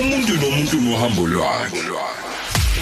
[0.00, 1.80] umuntu nomuntu nohambo lwakhe.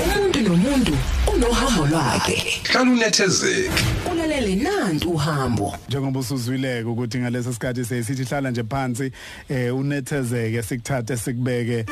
[0.02, 0.92] Umuntu nomuntu
[1.34, 2.62] unohambo lwakhe.
[2.64, 3.70] Hlala unethezeke.
[4.12, 5.76] Ulalele nanti uhambo.
[5.88, 9.12] Njengoba usuzwileke ukuthi ngaleso sikhathi sesithi hlala nje phansi
[9.48, 11.84] eh unethezeke sikuthathe sikubeke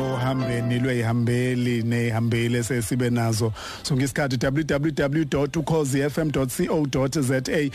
[0.00, 3.52] ohambeni lweyihambeli nehambeli esesibe nazo.
[3.82, 7.70] So ngesikhathi www.ukhozifm.co.za eh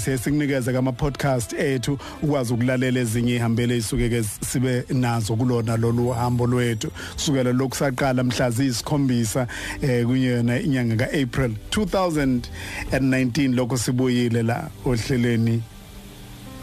[0.00, 6.46] sesikunikeza kama podcast ethu ukwazi ukulalela ezinye ihambeli ezisuke ke sibe nazo kulona lolu hambo
[6.46, 6.90] lwethu.
[7.14, 9.46] Kusukela lokusaqala mhla ziyisikhombisa
[9.82, 15.62] eh kunyena inyanga kaApril 2019 lokho sibuyile la ohlelweni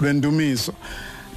[0.01, 0.73] lwendumiso.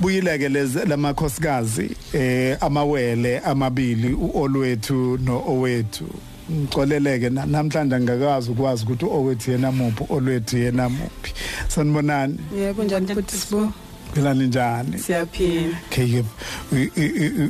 [0.00, 6.04] Buyileke lezi lamakhosikazi eh amawele amabili uolwethu noowethu.
[6.52, 11.32] Ngixoleleke namhlanje ngingakazi ukwazi ukuthi owethu yena muphi olwethu yena muphi.
[11.68, 12.38] Sanibonani?
[12.58, 13.72] Yebo njani futhi sibo?
[14.14, 14.98] philani njani?
[14.98, 15.78] Siyaphila.
[15.86, 16.22] okay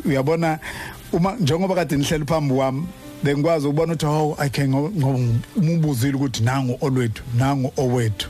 [0.04, 0.58] uyabona
[1.12, 2.86] uma njengoba kade nihleli phambi kwami
[3.22, 5.18] bengikwazi ukubona ukuthi oh okay ngoba
[5.56, 8.28] umubuzile ukuthi nangu olwethu nangu owethu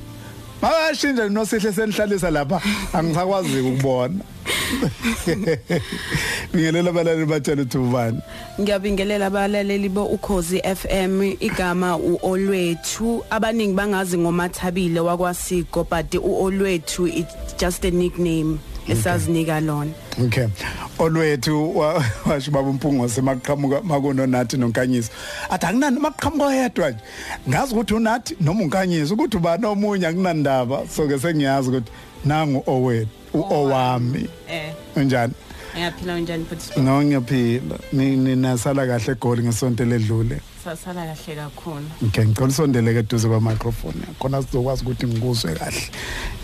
[0.63, 2.61] Mawashinja nosihle senihlalisa lapha
[2.93, 4.15] angisakwazi ukubona.
[6.53, 8.21] Bingelela abalaleli batshela ukuthi ubani.
[8.61, 17.85] Ngiyabingelela abalaleli bo Ukhozi FM igama uolwethu abaningi bangazi ngomathabile wakwasiko but uolwethu it's just
[17.85, 19.91] a nickname esazinika lona.
[20.25, 20.47] Okay.
[20.99, 25.11] Olwethu wa- washo baba umpungo semaqhamuka makuno nathi nonkanyisa.
[25.51, 27.01] Athi akunani maqhamuka yedwa nje.
[27.49, 31.91] Ngazi ukuthi unathi noma unkanyisa ukuthi ubani omunye akunandaba so ke sengiyazi ukuthi
[32.25, 34.29] nangu owethu uowami.
[34.51, 35.33] Eh, Unjani?
[35.75, 36.81] ngiyaphila njani futhi?
[36.81, 37.79] No ngiyaphila.
[37.93, 40.41] Ni ninasala kahle egoli ngesonto ledlule.
[40.65, 41.87] Sasala kahle kakhulu.
[42.07, 45.83] Okay ngicela usondele ke duze kwa microphone khona sizokwazi ukuthi ngikuzwe kahle.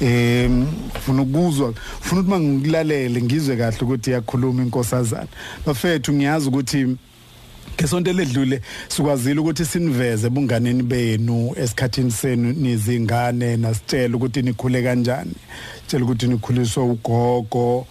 [0.00, 0.66] Em
[0.96, 5.28] ufuna ukuzwa ufuna ukuthi mangikulalele ngizwe kahle ukuthi iyakhuluma inkosazana.
[5.66, 6.96] Bafethu ngiyazi ukuthi
[7.74, 15.34] ngesonto ledlule sikwazile ukuthi siniveze bunganeni benu esikhathini senu nizingane nasitshela ukuthi nikhule kanjani.
[15.86, 17.86] Tshela ukuthi nikhuliswa ugogo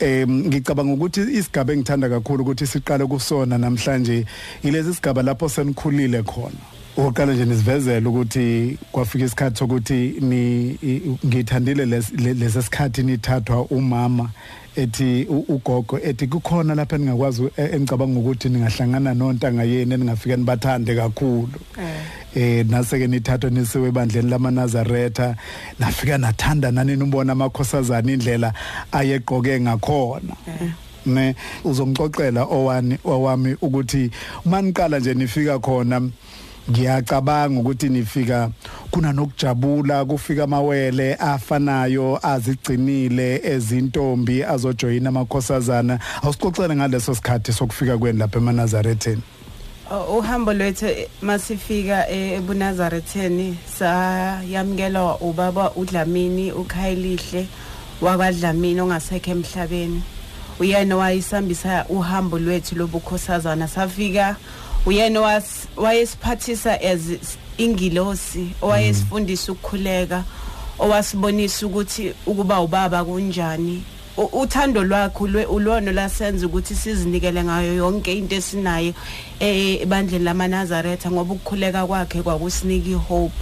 [0.00, 4.24] em ngicabanga ukuthi isigaba engithanda kakhulu ukuthi siqale kusona namhlanje
[4.62, 6.60] ilesi sigaba lapho senikhulile khona.
[6.96, 10.78] Oqala nje nisivezela ukuthi kwafika isikhathi sokuthi ni
[11.26, 14.30] ngithandile les- lesi sikhathi nithathwa umama
[14.76, 21.58] ethi ugogo ethi kukhona lapha ningakwazi e- engicabanga ukuthi ningahlangana nontanga yeni ningafika nibathande kakhulu.
[22.34, 25.36] Eh naseke nithathwa nisiwe ebandleni lamanazaretha.
[25.78, 28.52] Nafika nathanda nani nibona amakhosazana indlela
[28.92, 30.34] ayeqoke ngakhona.
[31.06, 31.34] Ne
[31.64, 34.10] uzongixoxela owani owami ukuthi
[34.44, 36.00] uma niqala nje nifika khona
[36.70, 38.50] ngiyacabanga ukuthi nifika
[38.90, 45.98] kuna nokujabula kufika amawele afanayo azigcinile ezintombi azojoyina amakhosazana.
[46.22, 49.22] Awusixoxele ngaleso sikhathi sokufika kweni lapha emanazaretheni.
[49.22, 49.43] Oh,
[49.90, 50.86] uhambo lwethu
[51.22, 57.46] masifika eh, ebunazaretheni sayamkelwa ubaba uDlamini uKhayilihle
[58.00, 60.02] wakwaDlamini ongasekho emhlabeni.
[60.60, 63.68] Uyena wayisambisa uhambo lwethu lobukhosazana.
[63.68, 64.36] Safika
[64.86, 65.40] uyena
[65.76, 67.00] wayesiphathisa as
[67.58, 70.24] ingilosi owayesifundisa ukukhuleka
[70.78, 73.84] owasibonisa ukuthi ukuba ubaba kunjani.
[74.16, 78.92] Uthando lwakho lwe- ulona lasenza ukuthi sizinikele ngayo yonke into esinayo
[79.40, 83.34] eh, ebandleni lamanazaretha ngoba ukukhuleka kwakhe kwakusinika ihope.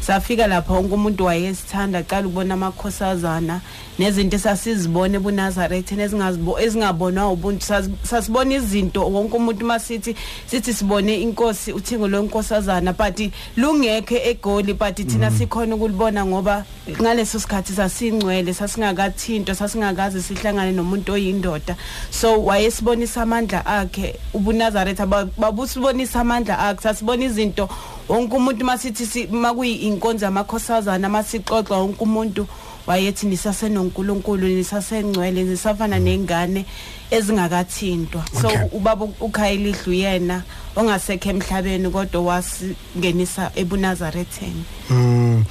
[0.00, 3.60] Safika lapha wonke umuntu wayesithanda aqala ukubona amakhosazana
[3.98, 7.66] nezinto esasizibona ebunazaretha ezingazibo ezingabonwa ubuntu.
[7.66, 10.14] Sas- sasibona izinto wonke umuntu masithi
[10.46, 13.18] sithi sibone inkosi uthingo lwenkosazana but
[13.56, 16.64] lungekho egoli but thina sikhona ukulibona ngoba
[17.00, 21.76] ngaleso sikhathi sasingcwele sasingakathinto sasingakazi sihlangane nomuntu oyindoda.
[22.10, 27.68] So wayesibonisa amandla akhe ubunazaretha ba- babusibonisa amandla akhe sasibona izinto.
[28.08, 32.46] Wonke umuntu masithi si- makuyi inkonzo yamakhosazana masixoxa wonke umuntu.
[32.90, 36.66] Wayethi nisasenonkulunkulu nisasengcwele nisafana nengane
[37.10, 38.24] ezingakathintwa.
[38.42, 40.42] So ubaba ukhayelihlu yena
[40.76, 44.64] ongasekho emhlabeni kodwa wasingenisa ebunazaretheni.
[44.90, 45.44] Mm.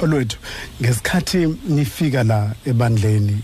[0.00, 0.38] Olwethu
[0.82, 3.38] ngesikhathi nifika la ebandleni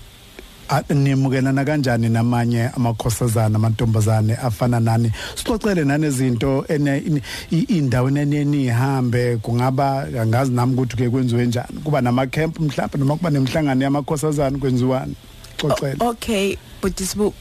[0.75, 5.13] a- nimukelana kanjani namanye amakhosazana amantombazane afana nani?
[5.37, 7.23] Sixoxele nanezinto ene ini-
[7.53, 11.81] i- indawo enenihambe kungaba angazi nami ukuthi ke kwenziwe njani.
[11.85, 15.15] Kuba nama camp mhlawumbe noma kuba nemhlangano yamakhosazana kwenziwani?
[15.59, 17.33] Xoxela okay budisibu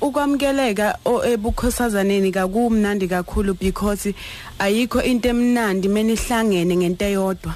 [0.00, 4.14] ukwamukeleka o- ebukhosazaneni kakumnandi kakhulu because
[4.58, 7.54] ayikho into emnandi menihlangene ngento eyodwa.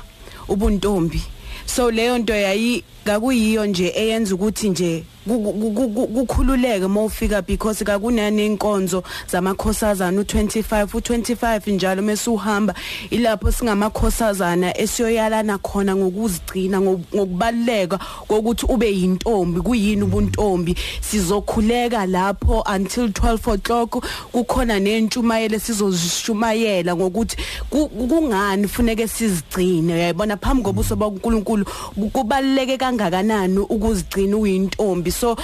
[0.49, 1.23] Ubuntombi.
[1.67, 10.23] So leyo nto yayi kakuyiyo nje eyenza ukuthi nje kukhululeke mawufika because kakunani inkonzo zamakhosazana
[10.23, 12.75] u25 u25 njalo mesuhamba
[13.11, 20.77] ilapho singamakhosazana esiyoyalana khona ngokuzigcina ngoku- ngokubaleka kokuthi ube yintombi kuyini ubuntombi?
[21.01, 27.37] Sizokhuleka lapho until 12 o'clock kukhona nentshumayelo sizozishumayela ngokuthi
[27.71, 29.95] ku- kungani funeke sizigcine?
[29.95, 30.37] Uyayibona?
[30.37, 35.11] Phambi kobuso bakuNkulunkulu ku- kubaleke kangakanani ukuzigcina uyintombi?
[35.17, 35.37] So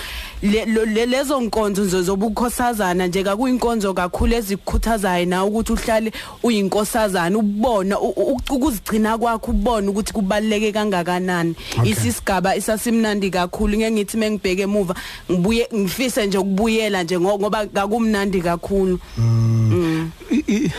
[0.43, 7.39] le- lo- le- lezo nkonzo nje zobukhosazana nje kakuyinkonzo kakhulu ezikukhuthazayo na ukuthi uhlale uyinkosazana
[7.39, 11.55] ubona u- u- ukuzigcina kwakho ubona ukuthi kubaleke kangakanani.
[11.79, 11.93] Okay.
[11.93, 14.95] isisigaba isasimnandi kakhulu ngeke ngithi mengibheke emuva
[15.31, 18.99] ngibuye ngifise nje ukubuyela nje ngo- ngoba kakumnandi kakhulu.
[20.31, 20.71] I- i-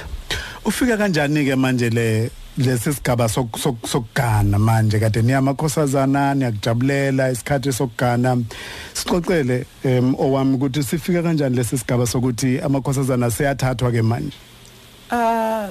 [0.65, 4.99] ufika kanjani ke manje le lesi sigaba sok- sok- sokugana manje.
[4.99, 8.37] Kade niyamakhosazana niyakujabulela isikhathi sokugana.
[8.93, 9.65] Sixoxele
[10.17, 14.35] owami ukuthi sifika kanjani lesi sigaba sokuthi amakhosazana seyathathwa ke manje?
[15.11, 15.69] Ah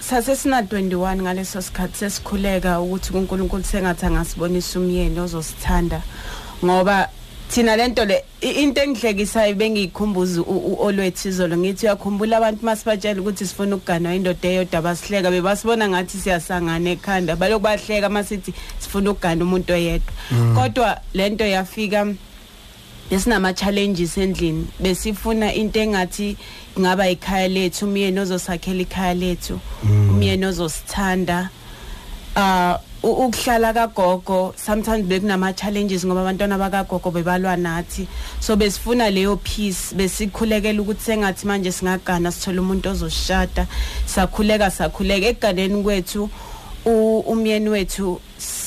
[0.00, 6.02] sase sina 21 ngaleso sikhathi sesikhuleka ukuthi uNkulunkulu sengathi angasibonisa umyeni ozosithanda.
[6.64, 7.08] Ngoba
[7.48, 13.46] thina lento le into engihlekisayo bengiyikhumbuza u- u- olwethu izolo ngithi uyakhumbula abantu masibatshela ukuthi
[13.46, 19.72] sifuna ukuganwa indoda eyodwa basihleka bebasibona ngathi siyasangana ekhanda balokhu bahleka masithi sifuna ukugana umuntu
[19.72, 20.12] oyedwa.
[20.54, 22.06] Kodwa lento yafika
[23.10, 26.36] besinama challenges endlini besifuna into engathi
[26.80, 29.60] ngaba ikhaya lethu umyeni ozosakhela ikhaya lethu
[30.10, 31.48] umyeni ozosithanda
[32.36, 38.08] ah u- ukuhlala kagogo sometimes bekunama challenges ngoba abantwana bakagogo bebalwa nathi.
[38.40, 43.66] So besifuna leyo peace besikhulekela ukuthi sengathi manje singagana sithola umuntu ozosishada
[44.06, 45.26] sakhuleka sakhuleka.
[45.26, 46.28] Eganeni kwethu
[46.84, 48.20] umyeni wethu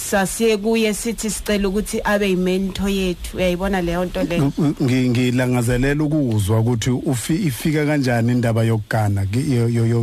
[0.10, 3.38] sasiye kuye sithi sicela ukuthi abe yimentor yethu.
[3.38, 4.52] Uyayibona leyo nto leyo
[4.82, 9.26] Ngi- ngilangazelela ukuzwa ukuthi ufi ifika kanjani indaba yokugana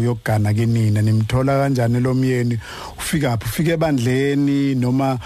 [0.05, 1.03] yokugana kinina?
[1.03, 2.59] Nimthola kanjani lo myeni?
[2.99, 3.45] Ufika phi?
[3.47, 5.19] Ufike ebandleni noma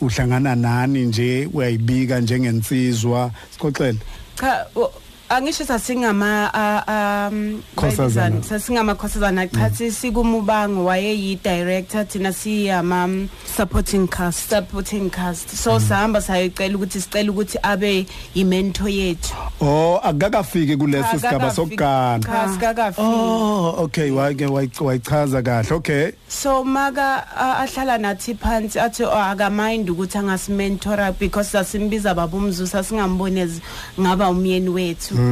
[0.00, 1.48] uhlangana nani nje?
[1.52, 3.30] Uyayibika njengensizwa?
[3.50, 3.98] Sixoxele.
[4.40, 4.66] Cha
[5.28, 8.30] angisho sasingama ah, um Khosazana.
[8.30, 14.50] bayibizani, sasingamakhosazana chathi sikumubango wayeyi director thina siyama um, supporting cast.
[14.50, 15.48] Supporting cast.
[15.50, 19.34] So sahamba sayicela ukuthi sicela ukuthi abe yimentor yethu.
[19.60, 26.12] Oh akakafiki kulesi sigaba sokugana cha sikakafiki oh okay wake wayichaza kahle okay.
[26.28, 32.66] So maka a- ahlala nathi phansi athi oh, akamind ukuthi angasimentora because sasimbiza baba umzu
[32.66, 33.60] sasingamboni as
[34.00, 35.14] ngaba umyeni wethu.
[35.14, 35.23] U-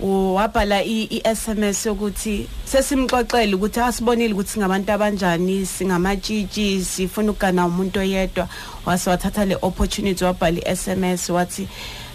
[0.00, 8.48] wabhala i-SMS ukuthi sesimxoxela ukuthi asibonile ukuthi singabantu abanjani singamatshitshi sifuna ukugana umuntu oyedwa.
[8.86, 11.68] Wase wathatha le opportunity wabhala i-SMS wathi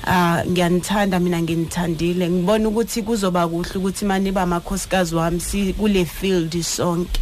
[0.08, 2.30] ah ngiyanithanda mina nginithandile.
[2.30, 7.20] Ngibona ukuthi kuzoba kuhle ukuthi manje bamakhosikazi wami si kule field sonke.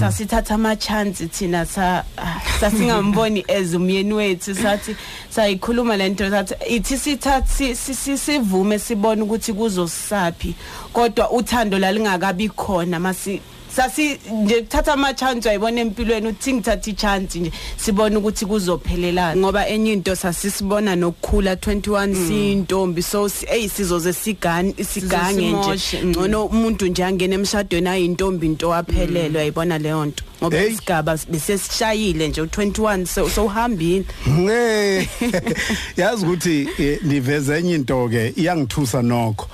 [0.00, 4.54] Sasithatha ama chance thina sa ah, sasingamboni as umyeni wethu.
[4.54, 4.96] Sathi
[5.30, 10.54] sayikhuluma lento sathi ithi sithathi si- si- sivume sibone ukuthi kuzosaphi.
[10.92, 13.40] Kodwa uthando lalingakabi khona masi
[13.76, 19.68] sasi nje thatha ama chance ayibona empilweni uthi ngithatha i-chance nje sibone ukuthi kuzophelelana ngoba
[19.68, 23.02] enye into sasisibona nokukhula 21 siyintombi.
[23.02, 25.98] So si- ey sizoze sigane sigange nje.
[26.02, 26.08] Mm.
[26.10, 30.24] ngcono umuntu nje angena emshadweni ayintombi into aphelelwe ayibona leyo nto.
[30.42, 30.70] Ngoba Hey.
[30.72, 34.04] isigaba besesishayile nje u21 so so uhambile.
[34.24, 35.04] Hey
[35.96, 39.48] yazi ukuthi eh, niveze enye into ke iyangithusa nokho.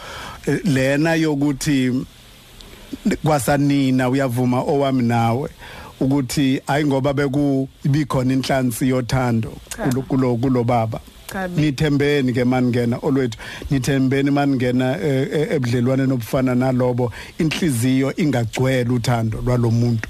[0.47, 1.93] Eh, lena yokuthi
[3.25, 5.51] kwasanina uyavuma owami nawe
[6.01, 9.53] ukuthi ayi ngoba beku ibikhona inhlansi yothando
[10.09, 11.01] kulo kulo baba.
[11.57, 13.39] Nithembeni ke maningena olwethu
[13.71, 20.09] nithembeni maningena eh, eh, ebudlelwane obufana nalobo inhliziyo ingagcwele uthando lwalomuntu.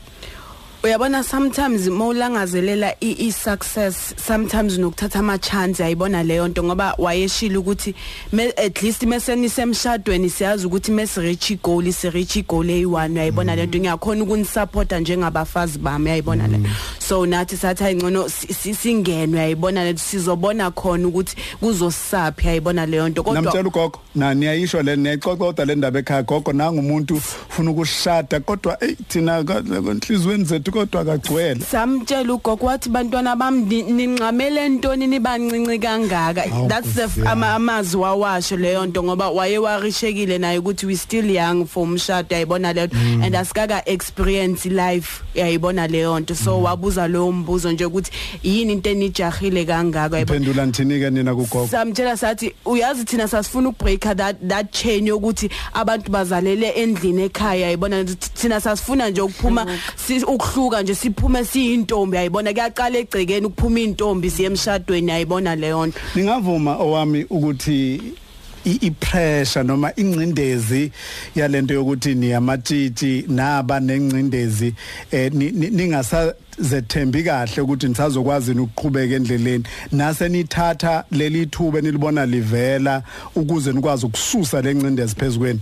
[0.88, 7.94] Uyabona sometimes mawulangazelela i-success sometimes nokuthatha ama-chance ayibona leyo nto ngoba wayeshila ukuthi
[8.32, 13.78] me- at least mesenisemshadweni siyazi ukuthi mesireach igoli sireach igoli eyi-one uyayibona le nto?
[13.78, 16.60] Ngiyakhona ukunisupporta njengabafazi bami uyayibona le?
[16.98, 19.92] So nathi sathi ayingcono si- si- singene uyayibona le?
[19.92, 23.22] Nto sizobona khona ukuthi kuzosaphi uyayibona leyo nto.
[23.22, 26.22] Kodwa namtshela ugogo na niyayisho le niyayixoxoda le ndaba ekhaya.
[26.22, 32.88] Gogo nangumuntu ufuna ukushada kodwa ey thina ka- enhlizweni zethu kodwa akagcwele samtshela ugogo wathi
[32.88, 36.42] bantwana bami ni- ninqamele ntoni nibancinci kangaka?
[36.42, 37.28] Hawu, that's the Nkosi yami.
[37.32, 42.34] ama amazwi wawasho leyo nto ngoba waye warishekile naye ukuthi we still young for umshado
[42.34, 43.22] yayibona leyo Mm.
[43.22, 46.34] and asikaka experience life yayibona leyo nto.
[46.34, 46.40] Mm.
[46.44, 48.10] so wabuza lowo mbuzo nje ukuthi
[48.42, 50.16] yini into enijahile kangaka?
[50.16, 50.38] Yayibona.
[50.40, 51.68] Phendula nithini ke nina kugogo?
[51.70, 58.04] Samtshela sathi uyazi thina sasifuna ukubreaka that that chain yokuthi abantu bazalele endlini ekhaya yayibona?
[58.34, 59.66] Thina sasifuna nje ukuphuma
[59.96, 60.24] si-
[60.58, 62.16] ukuhluka nje siphume siyintombi.
[62.16, 65.10] Yayibona kuyaqala egcekeni ukuphuma intombi siye emshadweni.
[65.10, 68.00] Yayibona leyo nto ningavuma owami ukuthi
[68.64, 70.90] i-pressure noma ingcindezi
[71.36, 74.74] yalento yokuthi niyamatshitshi naba nengcindezi
[75.12, 79.64] eh ni- ni- ningasazethembi kahle ukuthi nisazokwazi ukuqhubeka endleleni.
[79.92, 83.02] Nase nithatha leli thuba nilibona livela
[83.36, 85.60] ukuze nikwazi ukususa lengcindezi phezukweni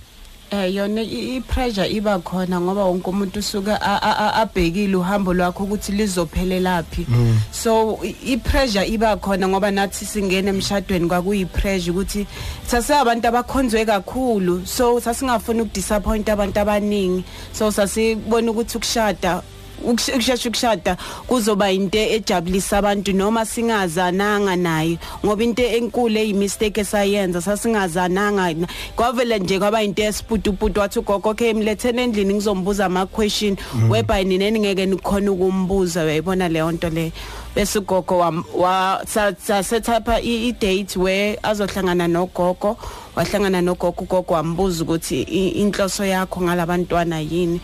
[0.50, 3.42] Eh yona i i- pressure iba khona ngoba wonke umuntu
[3.82, 7.06] a- abhekile uhambo lwakho ukuthi lizophelelaphi
[7.50, 12.26] so i- i pressure iba khona ngoba nathi singena emshadweni kwakuyi pressure ukuthi
[12.66, 14.62] sase abantu abakhonzwe kakhulu.
[14.66, 17.24] So sasingafuni ukudisappoint abantu abaningi.
[17.52, 25.45] So sasibona ukuthi ukushada ukush- ukushesha ukushada kuzoba into ejabulisa abantu noma singazananga naye ngoba
[25.45, 28.54] into enkulu eyimistake esayenza sasingazananga.
[28.54, 33.56] Na- kwavela nje kwaba into esiputuputu wathi ugogo okay mlethene endlini ngizombuza ama question
[33.90, 36.04] whereby nineni ngeke nikhona ukumbuza.
[36.04, 37.12] Uyayibona leyo nto le?
[37.54, 42.76] Bese ugogo wam- wa sa- sa set up a i i- date where azohlangana nogogo
[43.16, 47.61] wahlangana nogogo ugogo wambuza ukuthi i- inhloso yakho ngalabantwana yini?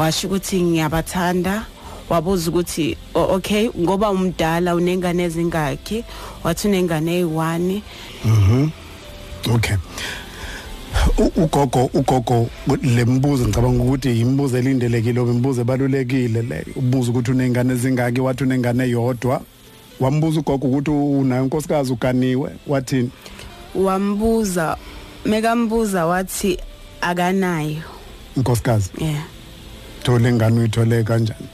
[0.00, 1.66] Washo ukuthi ngiyabathanda
[2.08, 6.04] wabuza ukuthi "O- okay ngoba umdala unengane ezingakhi
[6.44, 7.80] wathi unengane eyi1
[9.54, 9.76] okay.
[11.18, 12.48] U- ugogo ugogo
[12.82, 19.40] lembuzo ngicabanga ukuthi imibuzo elindelekile obembuzo ebalulekile le ubuza ukuthi unengane ezingaki wathi unengane eyodwa.
[20.00, 23.10] Wambuza ugogo ukuthi unayo inkosikazi uganiwe wathini?
[23.74, 24.76] Wambuza
[25.24, 26.58] mekambuza wathi
[27.00, 27.82] akanayo.
[28.36, 29.24] Inkosikazi yeah.
[30.02, 31.46] Thole ingane uyithole kanjani?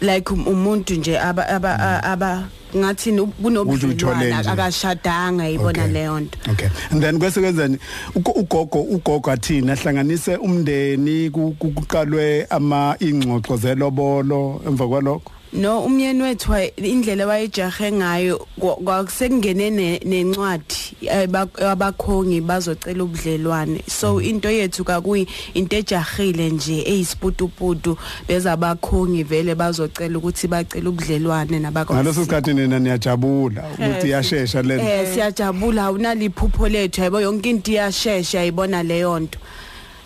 [0.00, 5.92] Like um- umuntu nje aba aba a- aba uyithole kunobudlelwana akashadanga yibona Okay.
[5.92, 6.38] leyo nto.
[6.52, 6.68] Okay.
[6.90, 7.78] And then kwese kwenzani?
[8.14, 15.30] Ugo- ugogo ugogo athini ahlanganise umndeni ku- ku- kuqalwe ama ingxoxo zelobolo emva kwalokho?
[15.54, 23.80] No umyeni wethu indlela wayejahe ngayo kwa- kwakusengene ne- nencwadi eh, bak- abakhongi bazocela ubudlelwane.
[23.88, 27.96] So into yethu kakuyi into ejahile nje eyisiputuputu
[28.28, 34.62] beza abakhongi vele bazocela ukuthi bacela ubudlelwane nabakwa ngaleso sikhathi nina niyajabula ukuthi Eh, iyashesha
[34.62, 39.38] le eh siyajabula awunaliphupho lethu yabo yonke into iyashesha ayibona leyo nto.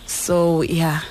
[0.05, 1.01] So yeah.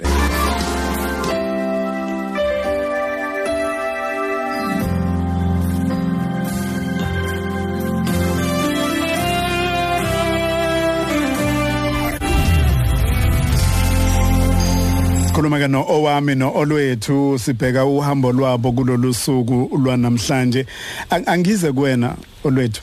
[15.26, 20.66] Sikhuluma ke no owami no olwethu sibheka uhambo lwabo kulolu suku lwanamhlanje.
[21.10, 22.14] Ang- angize kuwena
[22.44, 22.82] olwethu.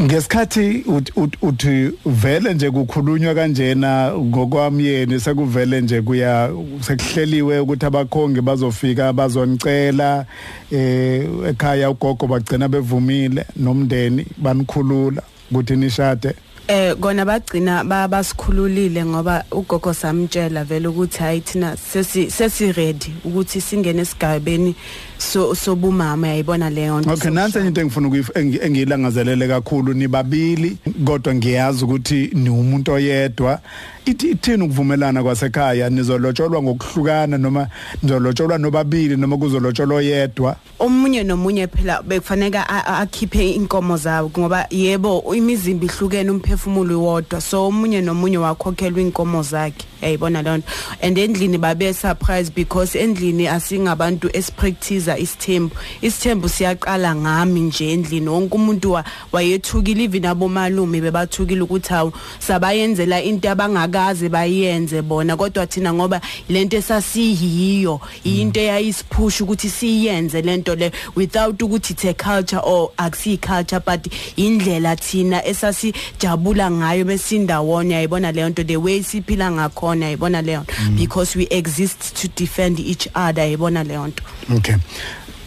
[0.00, 8.40] Ngesikhathi ut- ut- uthi vele nje kukhulunywa kanjena ngokwamyeni sekuvele nje kuya sekuhleliwe ukuthi abakhongi
[8.40, 10.26] bazofika bazonicela
[10.72, 16.34] eh ekhaya ugogo bagcina bevumile nomndeni banikhulula ukuthi nishade.
[16.68, 23.12] Eh kona bagcina ba- basikhululile ngoba ugogo samtshela vele ukuthi hayi thina sesi sesi ready
[23.24, 24.74] ukuthi singene esigabeni
[25.18, 27.10] so sobumama yayibona leyo nto.
[27.12, 32.92] Okay nansi enye into engifuna ukuyif- engi- engiyilangazelele kakhulu nibabili kodwa ngiyazi ukuthi ni umuntu
[32.92, 33.60] oyedwa.
[34.06, 37.66] Ithi ithini ukuvumelana kwasekhaya nizolotsholwa ngokuhlukana noma
[38.02, 40.56] nizolotsholwa nobabili noma kuzolotsholwa oyedwa?
[40.78, 47.40] Omunye nomunye phela bekufaneka a- a- akhiphe inkomo zawo ngoba yebo imizimba ihlukene umphefumulo wodwa
[47.40, 49.84] so omunye nomunye wakhokhelwa inkomo zakhe.
[50.02, 50.68] Yayibona leyo nto.
[51.02, 55.74] And endlini babe surprised because endlini asingabantu esipractice isithembu.
[56.02, 58.28] Isithembu siyaqala ngami nje endlini.
[58.28, 65.36] Wonke umuntu wa- wayethukile even abomalume bebathukile ukuthi hawu sabayenzela into abangakaze bayenze bona.
[65.36, 72.14] Kodwa thina ngoba lento esasiyiyo into eyayisiphusha ukuthi siyenze lento le without ukuthi it's a
[72.14, 79.02] culture or akusiyi culture but indlela thina esasijabula ngayo besindawonye yayibona leyo nto the way
[79.02, 80.74] siphila ngakhona yayibona leyo nto.
[80.96, 84.22] Because we exist to defend each other yayibona leyo nto.
[84.56, 84.74] Okay.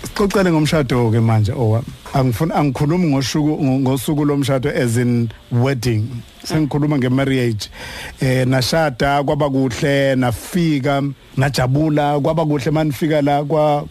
[0.04, 1.84] Sixoxele ngomshado ke manje owa.
[2.14, 6.08] Angifuni angikhulumi ngosuku ngosuku lomshado as in wedding.
[6.44, 7.70] Sengikhuluma ngemarriage.
[8.22, 11.04] Eh nashada kwaba kuhle nafika
[11.38, 13.86] najabula kwaba kuhle manifika la kwa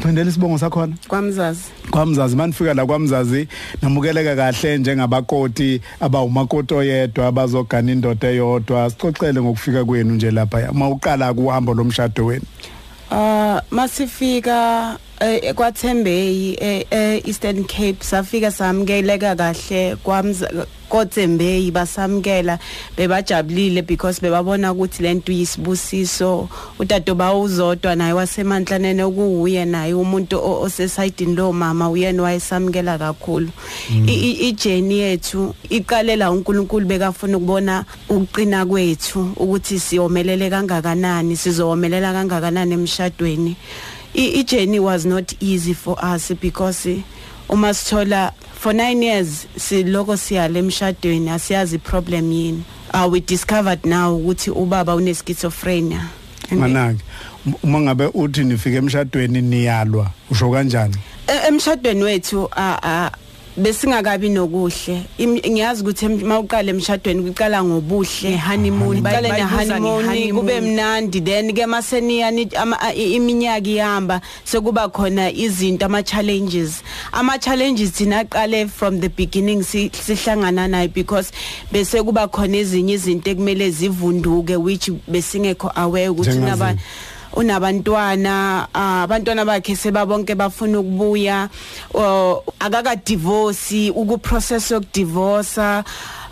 [0.00, 0.94] Phindela isibongo sakhona?
[1.08, 1.62] Kwamzazi.
[1.90, 3.48] Kwamzazi manifika la kwamzazi
[3.82, 8.90] namukeleka kahle njengabakoti abawumakoti oyedwa abazogana indoda eyodwa.
[8.90, 10.72] Sixoxele ngokufika kwenu nje lapha.
[10.72, 12.44] Mawuqala kuhambo lomshado wenu.
[13.10, 22.58] Ah masifika eh, kwaThembey eh, eh, Eastern Cape safika samkeleka kahle kwamza koThembey basamkela
[22.96, 31.52] bebajabulile because bebabona ukuthi lento yisibusiso utato bawuzodwa naye wasemanhlanene okuuye naye umuntu osesayidini lo
[31.52, 33.48] mama uyena wayesamkela kakhulu.
[34.06, 42.74] I- i- ijeni yethu iqalela uNkulunkulu bekafuna ukubona ukuqina kwethu ukuthi siyomelele kangakanani sizowomelela kangakanani
[42.74, 43.56] emshadweni.
[44.14, 47.02] I- ijeni was not easy for us because
[47.48, 52.62] uma sithola for 9 years siloko siyale emshadweni asiyazi problem yini.
[52.94, 56.08] Uh, we discovered now ukuthi ubaba une schizophrenia
[56.50, 57.00] manake
[57.62, 60.96] uma ngabe uthi nifike emshadweni niyalwa usho kanjani?
[61.26, 63.10] E- emshadweni wethu a
[63.56, 65.02] besingakabi nokuhle.
[65.20, 72.48] Ngiyazi ukuthi mawuqala emshadweni kuqala ngobuhle honeymoon baqale ne honeymoon kube mnandi then ke maseniyani
[72.56, 76.82] ama- a- i- iminyaka ihamba sekuba khona izinto ama challenges
[77.12, 81.32] ama challenges thina aqale from the beginning si- sihlangana nayo because
[81.72, 86.74] bese kuba khona ezinye izinto ekumele zivunduke which besingekho aware ukuthi naba
[87.36, 91.48] unabantwana ah, abantwana bakhe sebabonke bafuna ukubuya
[92.60, 95.60] akaka divorce ukuprocess yokudivorce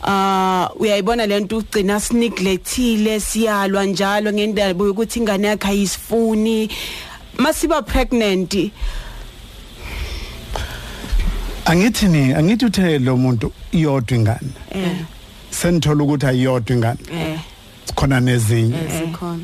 [0.06, 6.70] ah uyayibona lento ugcina sineglectile siyalwa njalo ngendaba ukuthi ingane yakhe ayisifuni.
[7.38, 8.72] Masiba pregnant
[11.64, 14.52] angithi ni angithi uthe lo muntu iyodwa ingane?
[14.70, 14.96] Eh.
[15.50, 16.98] Senithola ukuthi ayiyodwa ingane?
[17.12, 17.38] Eh.
[17.94, 18.74] Khona nezinye.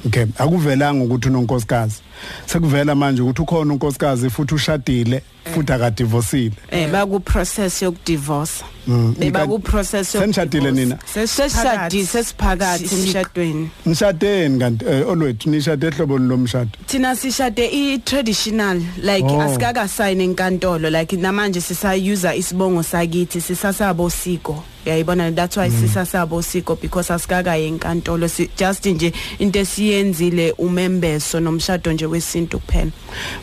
[0.06, 2.02] Okay akuvelanga ukuthi unonkosikazi.
[2.46, 5.22] Sekuvela manje ukuthi ukhona unkosikazi futhi ushadile
[5.54, 10.98] futhi akadivosile eh baku process yokudivorce Mm, beba inka- ku process senishadile nina?
[11.14, 14.84] Sesishadi sesiphakathi emshadweni nishadeni kanti?
[14.84, 19.36] Eh, olwethu nishade ehloboni lomshado thina sishade i-traditional like Oh.
[19.36, 19.40] oh.
[19.42, 20.90] asikaka sign enkantolo.
[20.90, 25.30] Like namanje sisayuza isibongo sakithi sisasabo siko uyayibona?
[25.34, 25.80] That's why mm.
[25.80, 28.28] sisasabo siko because asikaka enkantolo.
[28.28, 32.90] Si, just nje into esiyenzile umembeso nomshado nje wesintu kuphela.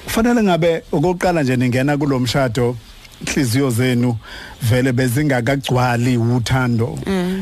[0.03, 2.75] Kufanele ngabe okokuqala nje ningena kulomshado
[3.21, 4.17] inhliziyo zenu
[4.62, 6.99] vele bezingakagcwali uthando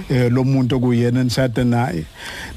[0.09, 2.05] eh lomuntu okuyena nishade naye.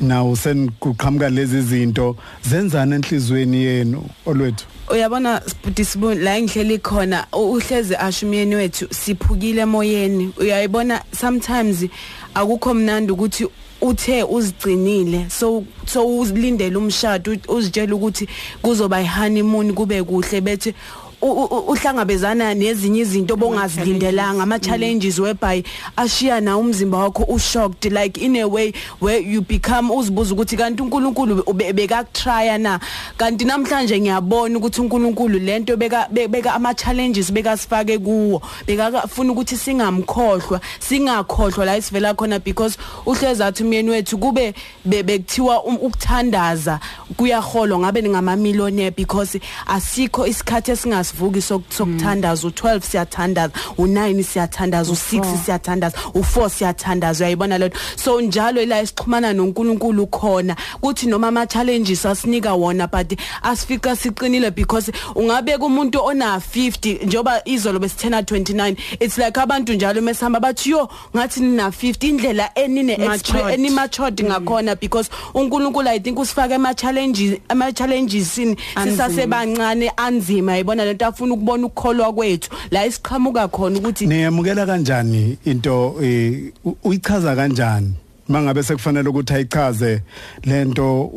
[0.01, 4.67] Nawo senikuqhamuka lezi zinto zenzana enhlizweni yenu olwethu?
[4.91, 5.43] Uyabona
[5.75, 10.33] disibuni la ngihleli khona uhlezi ashumyeni wethu siphukile emoyeni.
[10.37, 11.87] Uyayibona sometimes
[12.35, 13.47] akukho mnandi ukuthi
[13.81, 18.29] uthe uzigcinile so so uzilindele umshado u- uzitshela ukuthi
[18.63, 25.63] kuzoba ihoneymoon kube kuhle bethi u- u- uhlangabezana nezinye izinto bongazilindelanga ama challenges whereby
[25.97, 30.83] ashiya na umzimba wakho ushocked like in a way where you become uzibuza ukuthi kanti
[30.83, 32.81] uNkulunkulu ube- bekakutrya na?
[33.17, 38.43] Kanti namhlanje ngiyabona ukuthi uNkulunkulu lento beka be- beka ama challenges beka sifake kuwo.
[38.67, 44.55] Bekafuna ukuthi singamkhohlwa singakhohlwa la isivela khona because uhleza athi umyeni wethu kube
[44.85, 46.81] be- bekuthiwa um- ukuthandaza
[47.17, 51.08] kuyaholwa ngabe ngama millionaire because asikho isikhathi esingas.
[51.09, 57.25] Asivuki sok- sokuthandaza u12 siyathandaza u9 siyathandaza u6 siyathandaza u4 siyathandaza.
[57.25, 63.19] Uyayibona lento so njalo la isixhumana noNkulunkulu khona kuthi noma ama challenges asinika wona but
[63.43, 70.01] asifika siqinile because ungabeka umuntu ona 50 njoba izolo besithena 29 it's like abantu njalo
[70.03, 73.55] mesihamba bathi yo ngathi nina 50 indlela enine Matured.
[73.55, 78.57] eni matured ngakhona because uNkulunkulu I think usifaka ema challenges ama challenges Anzima.
[78.85, 82.51] sisasebancane anzima yibona lento afuna ukubona ukukholwa kwethu.
[82.71, 86.53] La isiqhamuka khona ukuthi niyamukela kanjani into eh,
[86.85, 87.95] uyichaza kanjani?
[88.29, 90.03] Mangabe sekufanele ukuthi ayichaze
[90.45, 91.11] lento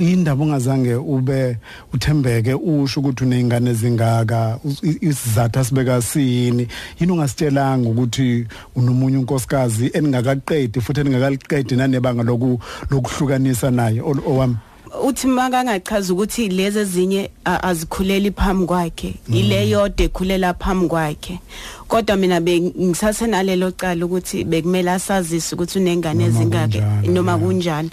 [0.00, 1.56] indaba ongazange ube
[1.94, 4.58] uthembeke usho ukuthi unezingane ezingaka
[5.00, 6.68] isizathu asibeka sini.
[7.00, 8.46] Yini ungasitshelanga ukuthi
[8.76, 14.56] unomunye unkosikazi eningakaqedi futhi eningakaliqedi nanebanga loku lokuhlukanisa naye owami?
[15.04, 19.14] Uthi makangachaza ukuthi lezi ezinye a- azikhuleli phambi kwakhe.
[19.32, 21.40] Ile yodwa ekhulela phambi kwakhe.
[21.88, 27.42] Kodwa mina bengisase nalelo cala ukuthi bekumele asazise ukuthi unengane Noma ezingake kunjalo, noma yeah.
[27.44, 27.90] kunjalo.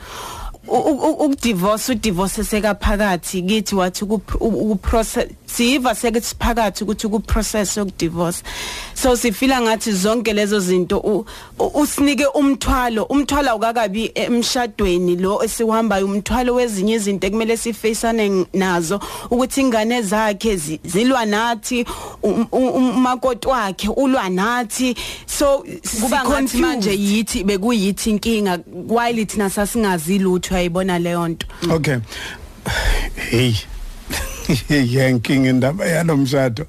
[0.67, 4.71] U- u- u- ukudivorce udivorce sekaphakathi kithi wathi ukupr- u-
[5.55, 8.43] ukuprocess siyiva sekuthi siphakathi ukuthi ukuprocess yokudivorce
[8.93, 11.25] so sifila ngathi zonke lezo zinto u-
[11.59, 18.99] u- usinike umthwalo umthwalo awukakabi emshadweni lo esihambayo umthwalo wezinye izinto ekumele sifaceane nazo
[19.31, 21.85] ukuthi ingane zakhe zi- zilwa nathi
[22.23, 25.63] um- um- umakoti wakhe ulwa nathi so
[26.01, 31.97] Kuba ngathi manje yithi bekuyithi inkinga while thina sasingazi lutho ayibona leyo nto Okay.
[33.31, 33.53] Hey.
[34.69, 36.65] Yenkinga indaba yalomshado.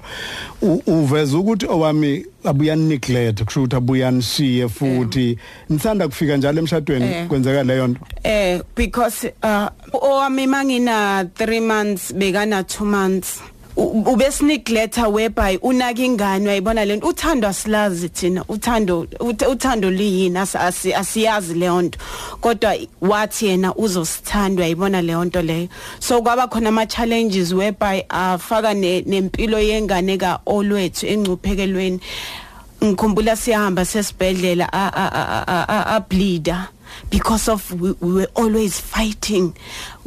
[0.61, 5.37] U- Uveza ukuthi owami abuya neglect kusho ukuthi abuya nishiye futhi
[5.69, 7.27] nisanda kufika njalo emshadweni Eh.
[7.27, 8.01] kwenzeka leyo nto.
[8.23, 13.41] eh because uh owami mangina 3 months bekana 2 months
[13.77, 17.07] U- ubesinegleta whereby unaka ingane uyayibona lento.
[17.07, 18.43] Uthando asilazi thina.
[18.49, 21.99] Uthando ut- uthando liyini asi- asi- asiyazi leyo nto.
[22.41, 25.67] Kodwa wathi yena uzosithanda uyayibona leyo nto leyo.
[25.99, 31.99] So kwaba khona ama challenges whereby afaka ne- nempilo yengane ka olwethu engcuphekelweni.
[32.83, 36.67] Ngikhumbula siyahamba sesibhedlela a a a- a a- a bleeder
[37.11, 39.53] because of we, we were always fighting.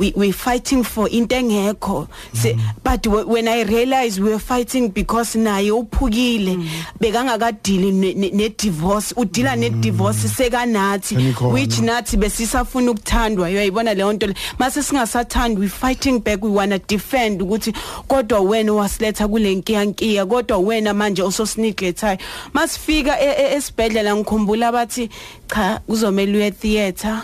[0.01, 2.09] We we fighting for into engekho.
[2.35, 6.59] Se- but wh- when i realized we were fighting because naye uphukile
[7.01, 11.53] bekangakadili ne- ne ne divorce udila ne divorce sekanathi Senikhona.
[11.55, 13.49] which nathi besisafuna ukuthandwa.
[13.49, 14.35] Uyayibona leyo nto le?
[14.59, 17.73] Mase singasathandi we fighting back we wanna defend ukuthi
[18.09, 22.19] kodwa wena wasiletha kule nkiyankiya kodwa wena manje usosinegletayo
[22.53, 25.11] masifika e- e- esibhedlela ngikhumbula bathi
[25.55, 27.23] cha kuzomela uye theater.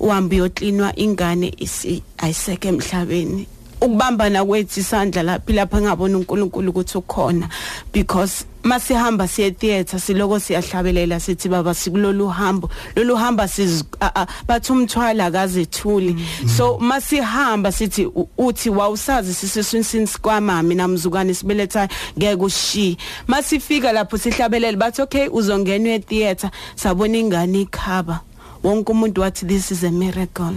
[0.00, 3.46] Uhambe uyoklinwa ingane isi ayiseke emhlabeni.
[3.80, 7.48] Ukubambana kwethu isandla laphi lapha engabona uNkulunkulu ukuthi ukhona.
[7.92, 12.70] Because masihamba siye theater siloko siyahlabelela sithi baba sikulolu hambo.
[12.96, 16.16] Lolu hamba siz a- a- bathi umthwala akazethuli.
[16.56, 24.16] So masihamba sithi u- uthi wawusazi siseswini since kwamami namzukwane sibeletha ngeke ushi masifika lapho
[24.18, 28.20] sihlabelela bathi okay uzongena etheater sabona ingane ikhaba.
[28.64, 30.54] Wonke umuntu wathi this is a miracle.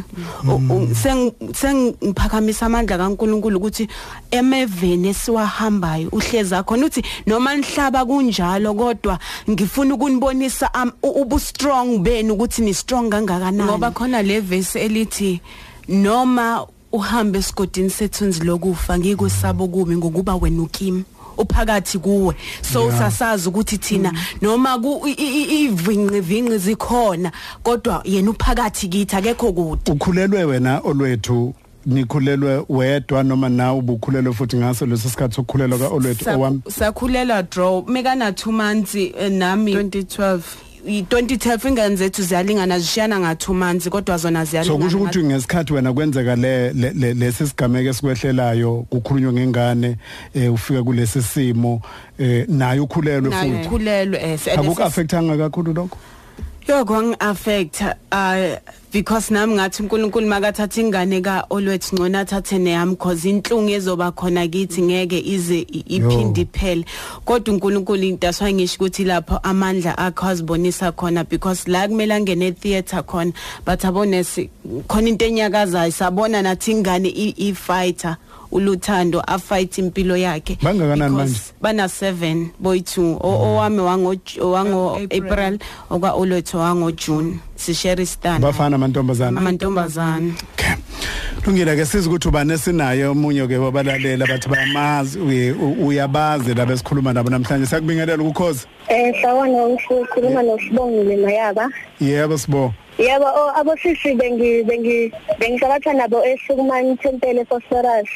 [0.95, 3.87] Seng- sengiphakamisa amandla kaNkuluNkulu ukuthi
[4.31, 11.99] emeveni esiwahambayo uhleza khona uthi noma nihlaba kunjalo kodwa ngifuna ukunibonisa am- u- ubu strong
[11.99, 13.63] benu ukuthi ni strong kangakanani.
[13.63, 15.41] Ngoba khona le verse elithi
[15.89, 21.03] noma uhambe esigodini sethunzi lokufa ngikusaba kubi ngokuba wena ukimi
[21.37, 22.35] uphakathi kuwe.
[22.61, 22.99] So Yeah.
[22.99, 27.31] sasazi ukuthi thina noma ku ivinqi vinqi zikhona
[27.63, 29.91] kodwa yena uphakathi kithi akekho kude.
[29.91, 31.53] Ukhulelwe wena olwethu
[31.85, 36.61] nikhulelwe wedwa noma nawe ubukhulelwe futhi ngaso leso sikhathi ukukhulelwa ka olwethu Sa- owami.
[36.69, 37.81] sakhulela draw.
[37.87, 39.73] Mekana 2 months eh, nami.
[39.73, 40.41] 2012
[40.87, 45.73] i2012 ingane zethu ziyalingana zishiyana nga 2 months kodwa zona So ziyalingana kusho ukuthi ngesikhathi
[45.73, 49.95] wena kwenzeka le le- le- lesi sigameke sikwehlelayo kukhulunywa ngengane
[50.35, 51.81] eh ufika kulesi simo
[52.19, 53.67] eh naye ukhulelwe futhi.
[53.67, 55.97] ukhulelwe eh se- Akuku affectanga kakhulu lokho?
[56.67, 58.57] Yo kwang affect uh
[58.91, 64.47] because nami ngathi uNkulunkulu makathatha ingane ka olwethu ngcona athathe neyami because inhlungu ezoba khona
[64.47, 66.85] kithi ngeke ize i- iphinde iphele.
[67.25, 72.51] Kodwa uNkulunkulu into aswaye ngisho ukuthi lapho amandla akho azibonisa khona because la kumele angene
[72.55, 73.33] theater khona
[73.65, 74.49] but abone si
[74.87, 78.17] khona into enyakazayo sabona nathi ingane i i fighter
[78.51, 80.55] uluthando a fight impilo yakhe.
[80.61, 81.51] Bangakanani because manje?
[81.61, 84.15] bana 7 boy 2 owami wango
[84.49, 85.23] wango April.
[85.31, 89.37] April okwa olwethu wango June sishare stand Bafana amantombazana.
[89.39, 90.73] amantombazana Okay.
[91.45, 96.73] Lungile ke siza ukuthi ubani esinaye omunye ke wabalalela bathi bayamazi uye- u- uyabazi laba
[96.73, 101.69] esikhuluma nabo namhlanje sakubingelela ukukhoza Eh sawona ukhuluma noSibongile Mayaba.
[102.01, 108.09] yebo sibo Yebo o abosisi bengi bengi bengisabatha nabo eSukumani Temple Phosphorus.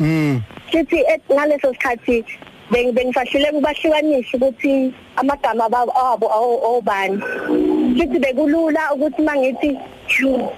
[0.00, 2.24] mm Sithi et- ngaleso sikhathi
[2.70, 6.26] beng bengisahlule kubahlukanisa ukuthi amagama abo
[6.76, 7.22] obani.
[7.98, 10.48] Sithi bekulula ukuthi mangithi "Phew,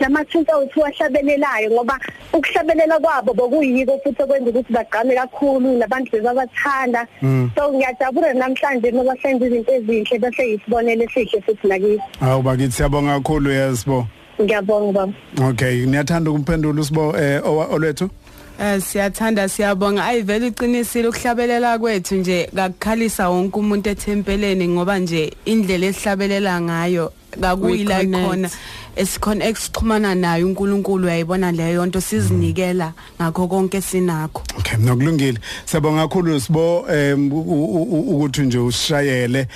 [0.00, 1.98] lamathunta uthi wahlabelelayo ngoba
[2.32, 7.06] ukuhlabelela kwabo bokuyiko futhi okwenza ukuthi bagqame kakhulu nabantu bebabathanda.
[7.54, 12.02] So ngiyajabula namhlanje ngoba senza izinto ezinhle bese yisibonelo esihle futhi nakithi.
[12.20, 14.06] Awu bakithi siyabonga kakhulu yesibo
[14.40, 15.12] ngiyabonga baba.
[15.48, 18.10] Okay niyathanda ukumphendula usibo eh olwethu?
[18.80, 26.60] Siyathanda siyabonga ayivele uqinisile ukuhlabelela kwethu nje kakukhalisa wonke umuntu ethempeleni ngoba nje indlela esihlabelela
[26.60, 28.50] ngayo kakuyila ikhona
[28.96, 36.40] esikhona exixhumana nayo uNkulunkulu uyayibona leyo nto sizinikela ngakho konke sinakho Okay nokulungile siyabonga kakhulu
[36.40, 36.86] sibo
[38.12, 39.48] ukuthi nje usishayele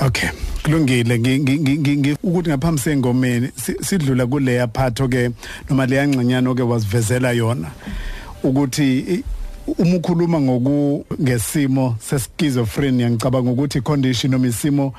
[0.00, 0.28] Okay.
[0.62, 1.18] Kulungile.
[1.18, 5.30] Ngi- ngi- ngi- ngi- ngi- ukuthi ngaphambi sengomeni si- sidlula kuleya part ke
[5.70, 7.70] noma leya ngcinyano ke wasivezela yona
[8.42, 9.22] ukuthi
[9.78, 14.94] uma ukhuluma ngoku ngesimo seschizophrenia ngicabanga ukuthi condition noma isimo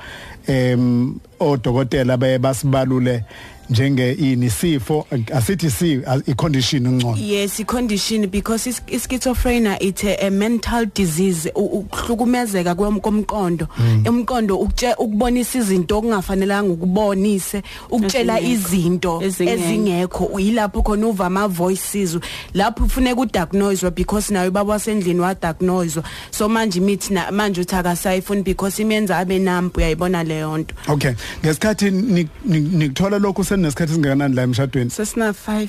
[0.46, 3.24] em odokotela baye basibalule
[3.70, 7.16] njenge ini sifo asithi si i condition ngcono.
[7.16, 11.50] Yes i-condition because is- i-schizophrenia it's a, a mental disease.
[11.54, 13.68] U- ukuhlukumezeka kwem- komqondo.
[14.08, 18.68] Umqondo ukutshe- ukubonisa izinto okungafanelanga ukubonise ukutshela Ezingekho.
[18.68, 19.64] izinto Ezingekho.
[19.64, 20.40] ezingekho.
[20.40, 22.18] Yilapho khona uva ama voices
[22.54, 27.74] lapho ufuneka udiagnose because nayo baba wasendlini wa diagnose so manje imithi na manje uthi
[27.76, 30.74] akasayifuni because imenza abe numb uyayibona leyo nto.
[30.88, 31.12] Okay.
[31.44, 34.90] Ngesikhathi ni- ni- nikuthola lokho senesikhathi singakanani la emshadweni?
[34.90, 35.68] Sesina 5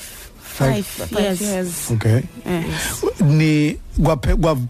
[0.60, 1.42] 5 Five.
[1.42, 1.92] years.
[1.92, 2.22] okay.
[2.46, 3.04] Yes.
[3.22, 3.78] Ni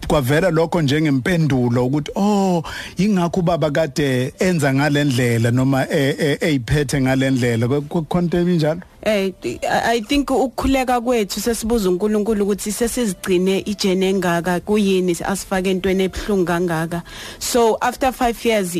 [0.08, 2.62] kwavela lokho njengempendulo ukuthi oh
[2.96, 7.68] ingakho ubaba kade enza ngalendlela noma e- e- eyiphethe ngalendlela.
[7.68, 9.32] Kukhonto ebinjalo Eh
[9.68, 17.02] I think ukukhuleka kwethu sesibuza uNkulunkulu ukuthi sesizigcine ijene engaka kuyini asifake entweni ebhlungu kangaka.
[17.38, 18.76] So after 5 years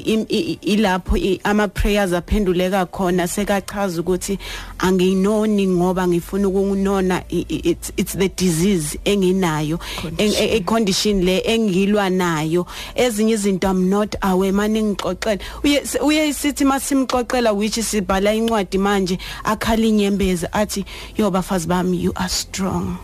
[0.63, 4.39] ilapho ama prayers aphenduleka khona sekachaza ukuthi
[4.79, 9.79] angiyinoni ngoba ngifuna i- it's the disease enginayo
[10.19, 12.67] eng- e- condition le engilwa nayo.
[12.95, 15.39] Ezinye izinto I'm not aware manje ngixoxela.
[15.65, 20.85] Uye uye sithi masimxoxela which sibhala incwadi manje akhala inyembezi athi
[21.17, 22.97] yo bafazi bami you are strong.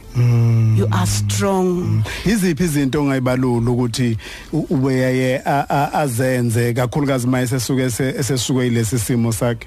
[0.76, 2.02] You are strong.
[2.24, 4.16] Iziphi izinto ongayibalula ukuthi
[4.52, 5.42] ubeyaye
[5.92, 9.66] azenze kakhulukazi maye sesuke ese- esesuke ilesi simo sakhe?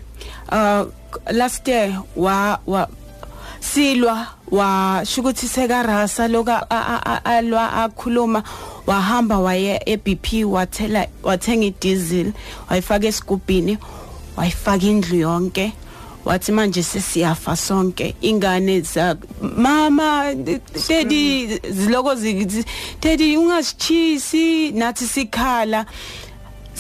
[0.51, 0.85] Uh
[1.31, 2.87] last year wa wa
[3.59, 6.69] silwa wa shukuthi sekarasa loka
[7.25, 8.43] alwa akhuluma
[8.87, 12.33] wahamba waye eBP wathela wathenga idiesel
[12.69, 13.77] wayifaka esigubhini
[14.37, 15.73] wayifaka indlu yonke.
[16.25, 18.15] Wathi manje sesiyafa sonke.
[18.21, 20.33] Ingane za mama
[20.89, 22.65] daddy ziloko zithi
[23.01, 25.85] daddy ungasichisi nathi sikhala.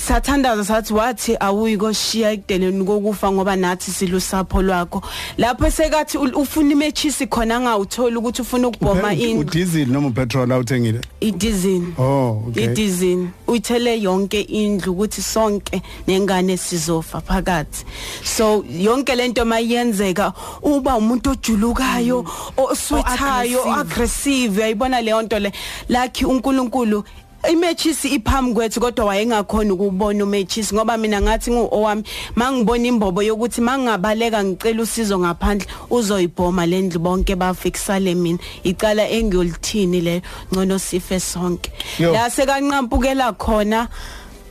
[0.07, 5.01] Sathandaza sathi wathi awuyiko shiya ekudeleni kokufa ngoba nathi silusapho lwakho.
[5.37, 11.01] Lapho sekathi ufuna imechisi khona angawuthola ukuthi ufuna ukubhoma indlu udiesel noma upetrol awuthengile?
[11.19, 12.65] Idizini oh okay.
[12.65, 17.85] Idizini uyithele yonke indlu ukuthi sonke nengane sizofa phakathi.
[18.23, 22.25] So yonke lento mayenzeka uba umuntu ojulukayo
[22.57, 23.79] oswethayo aggressive.
[23.79, 25.51] aggressive uyayibona leyo nto le.
[25.89, 27.03] Lakhi uNkulunkulu
[27.49, 32.03] imechisi iphambi kwethu kodwa wayengakhona ukubona umechisi ngoba mina ngathi ngu owami
[32.35, 38.39] mangibona imbobo yokuthi mangabaleka ngicela usizo ngaphandle uzoyibhoma lendlu bonke bafikisale mina.
[38.63, 40.21] Icala engiyolithini le
[40.53, 41.71] ngcono sife sonke.
[41.99, 42.13] Yo.
[42.13, 43.87] la sekanqampukela khona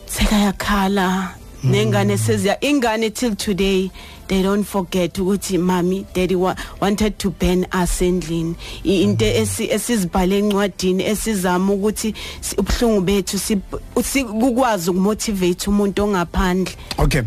[0.06, 1.34] sekayakhala.
[1.64, 3.90] Nengane seziya ingane till today.
[4.30, 8.54] They don't forget ukuthi mami daddy wa, wanted to ban us endlini.
[8.84, 12.14] Into esi- esizibhale encwadini esizama ukuthi
[12.58, 13.58] ubuhlungu bethu si-
[14.04, 16.74] si- kukwazi ukumotivate umuntu ongaphandle.
[16.98, 17.22] Okay.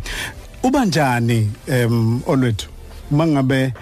[0.64, 2.68] Uba njani em olwethu?
[3.12, 3.74] Mangabe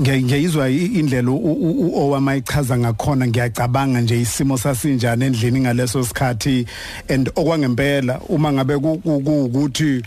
[0.00, 3.26] ngiya- ngiyizwa i- indlela u- u- u- owama ichaza ngakhona.
[3.26, 6.66] Ngiyacabanga nje isimo sasinjani endlini ngaleso sikhathi.
[7.08, 10.02] And okwangempela uma ngabe ku- ku- kuukuthi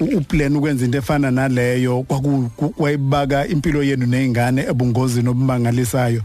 [0.00, 6.22] u- uplan ukwenza into efana naleyo kwaku- ku- wayibaka impilo yenu nezingane ebungozini obumangalisayo.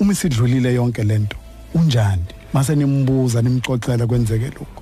[0.00, 1.36] Uma isidlulile yonke lento
[1.74, 2.22] unjani?
[2.52, 4.73] Mase nimbuza nimxoxela kwenzeke lokho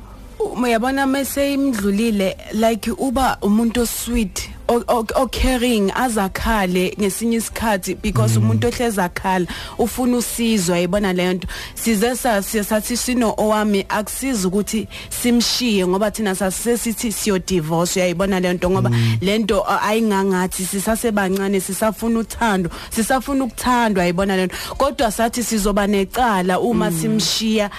[0.63, 9.05] uyabona mase imdlulile like uba umuntu osweet o- caring azakhale ngesinye isikhathi because umuntu ohleza
[9.05, 9.47] akhala
[9.79, 11.49] ufuna usizo ayibona leyo nto.
[11.75, 12.17] Size
[12.65, 18.91] sathi sino owami akusiza ukuthi simshiye ngoba thina sasisithi siyo divorce uyayibona leyo nto ngoba
[19.21, 24.57] lento ayingangathi sisasebancane sisafuna uthando sisafuna ukuthandwa ayibona leyo nto.
[24.79, 27.71] Kodwa sathi sizoba necala uma simshiya a-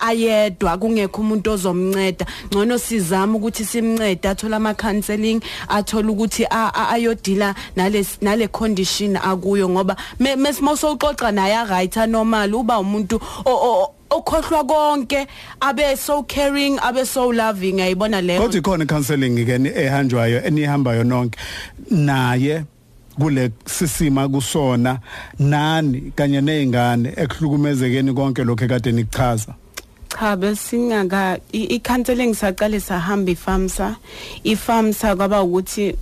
[0.00, 2.26] ayedwa kungekho umuntu ozomnceda.
[2.48, 9.16] Ngcono sizama ukuthi simncede athola ama counseling athola ukuthi a- a- ayodila nale nale condition
[9.16, 15.26] akuyo ngoba mesimosoxoxa naye right normal uba umuntu o- o- okhohlwa konke
[15.60, 18.40] abe so caring abe so loving ayibona leyo?
[18.40, 21.38] Kodwa ikhona icounseling ke ehanjwayo enihambayo nonke.
[21.90, 22.64] Naye
[23.18, 24.98] kule sisima kusona
[25.38, 29.54] nani kanye nezingane ekuhlukumezekeni konke lokho ekade nikuchaza.
[30.08, 33.96] Cha besingaka i- i-counseling saqale sahamba ifamsa
[34.44, 35.94] ifamsa kwaba ukuthi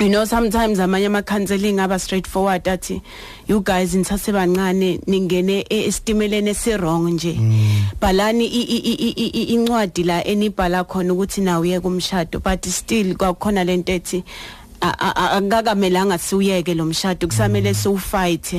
[0.00, 3.00] you know sometimes amanye ama-counseling aba straightforward athi
[3.48, 7.38] you guys nisasebancane ningene e- esitimeleni esi-wrong nje.
[8.00, 12.66] Bhalani i- i- i- i- i- incwadi la enibhala khona ukuthi nawe uye kumshado but
[12.66, 14.24] still kwakukhona lento ethi
[14.80, 17.26] a- a- a- akungakamelanga siwuyeke lo mshado.
[17.26, 18.54] Kusamele siwufight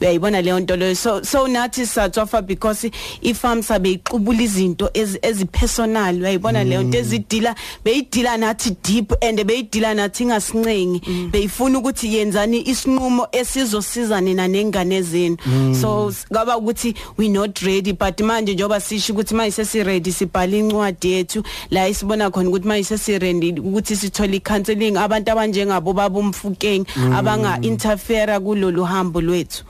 [0.00, 0.94] uyayibona leyo nto leyo.
[0.94, 2.90] So so nathi sathofa because
[3.22, 6.20] ifam sabe ixubula izinto ezi- ezipersonal.
[6.20, 7.54] Uyayibona leyo nto ezidila
[7.84, 11.00] beyidila nathi deep and beyidila nathi ngasincengi
[11.30, 15.36] beyifuna ukuthi yenzani isinqumo esizosiza nina nengane zenu.
[15.80, 20.56] So kwaba ukuthi we not ready but manje njengoba sisho ukuthi manje sesi ready sibhala
[20.56, 21.42] incwadi yethu.
[21.70, 24.96] La isibona khona ukuthi manje sesi ready ukuthi sithole i-counseling.
[24.96, 25.30] Abantu
[25.62, 29.64] abanjengabo baba umfukeng abanga interfere kulolu hambo lwethu.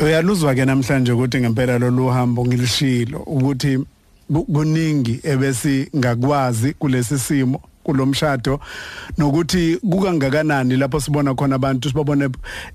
[0.00, 3.78] Uyaluzwa ke namhlanje ukuthi ngempela lolu hambo ngilishilo ukuthi
[4.32, 8.60] ku- kuningi ebesi ngakwazi kulesi simo kulomshado
[9.18, 12.28] nokuthi kukangakanani lapho sibona khona abantu sibabone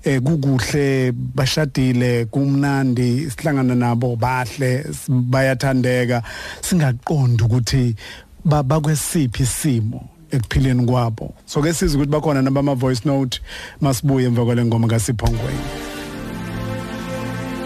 [0.04, 6.22] eh, kukuhle bashadile kumnandi sihlangana nabo bahle bayathandeka
[6.60, 7.96] singaqondi ukuthi
[8.44, 10.08] ba- bakwesiphi isimo.
[10.30, 11.34] Ekuphileni kwabo.
[11.46, 13.40] So ke sizwe ukuthi bakhona nabama voice note
[13.80, 15.64] masibuye emva kwale ngoma kaSiphongweni.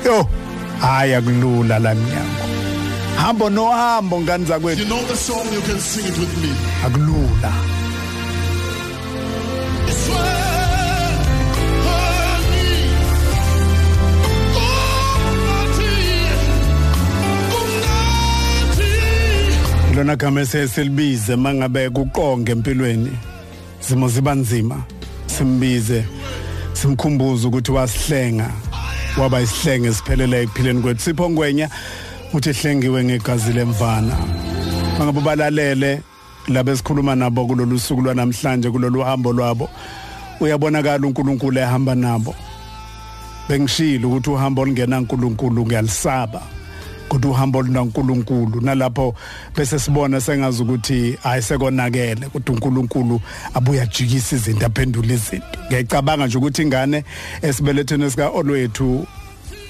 [0.04, 0.26] Yo
[0.80, 2.44] hayi akulula la mnyango.
[3.16, 6.50] Hambo nohambo ngani You zakwethu know the song, you can sing it with me.
[6.84, 7.52] akulula.
[9.88, 10.43] Swear,
[19.94, 23.10] lona gama esesilibize mangabe kuqonge empilweni.
[23.80, 24.82] Zimo ziba nzima.
[25.26, 26.04] Simbize
[26.72, 28.50] simkhumbuze ukuthi wasihlenga.
[29.18, 31.68] Waba isihlenge siphelele ekuphileni kwethu sipho ngwenya
[32.32, 34.16] uthi hlengiwe ngegazi lemvana.
[34.98, 36.02] Mangabe balalele
[36.48, 39.70] labe sikhuluma nabo kulolu suku lwanamhlanje kulolu hambo lwabo
[40.40, 42.34] uyabonakala uNkulunkulu ehamba nabo.
[43.48, 46.53] Bengishilo ukuthi uhambo olungena uNkulunkulu ngiyalisaba.
[47.08, 49.14] Kodwa uhambo lunaNkulunkulu nalapho
[49.56, 53.20] bese sibona sengazi ukuthi ayisekonakele kodwa uNkulunkulu
[53.54, 55.58] abuya ajikisa izinto aphendula izinto.
[55.66, 57.04] Ngiyacabanga nje ukuthi ingane
[57.42, 59.06] esibelethweni sika olwethu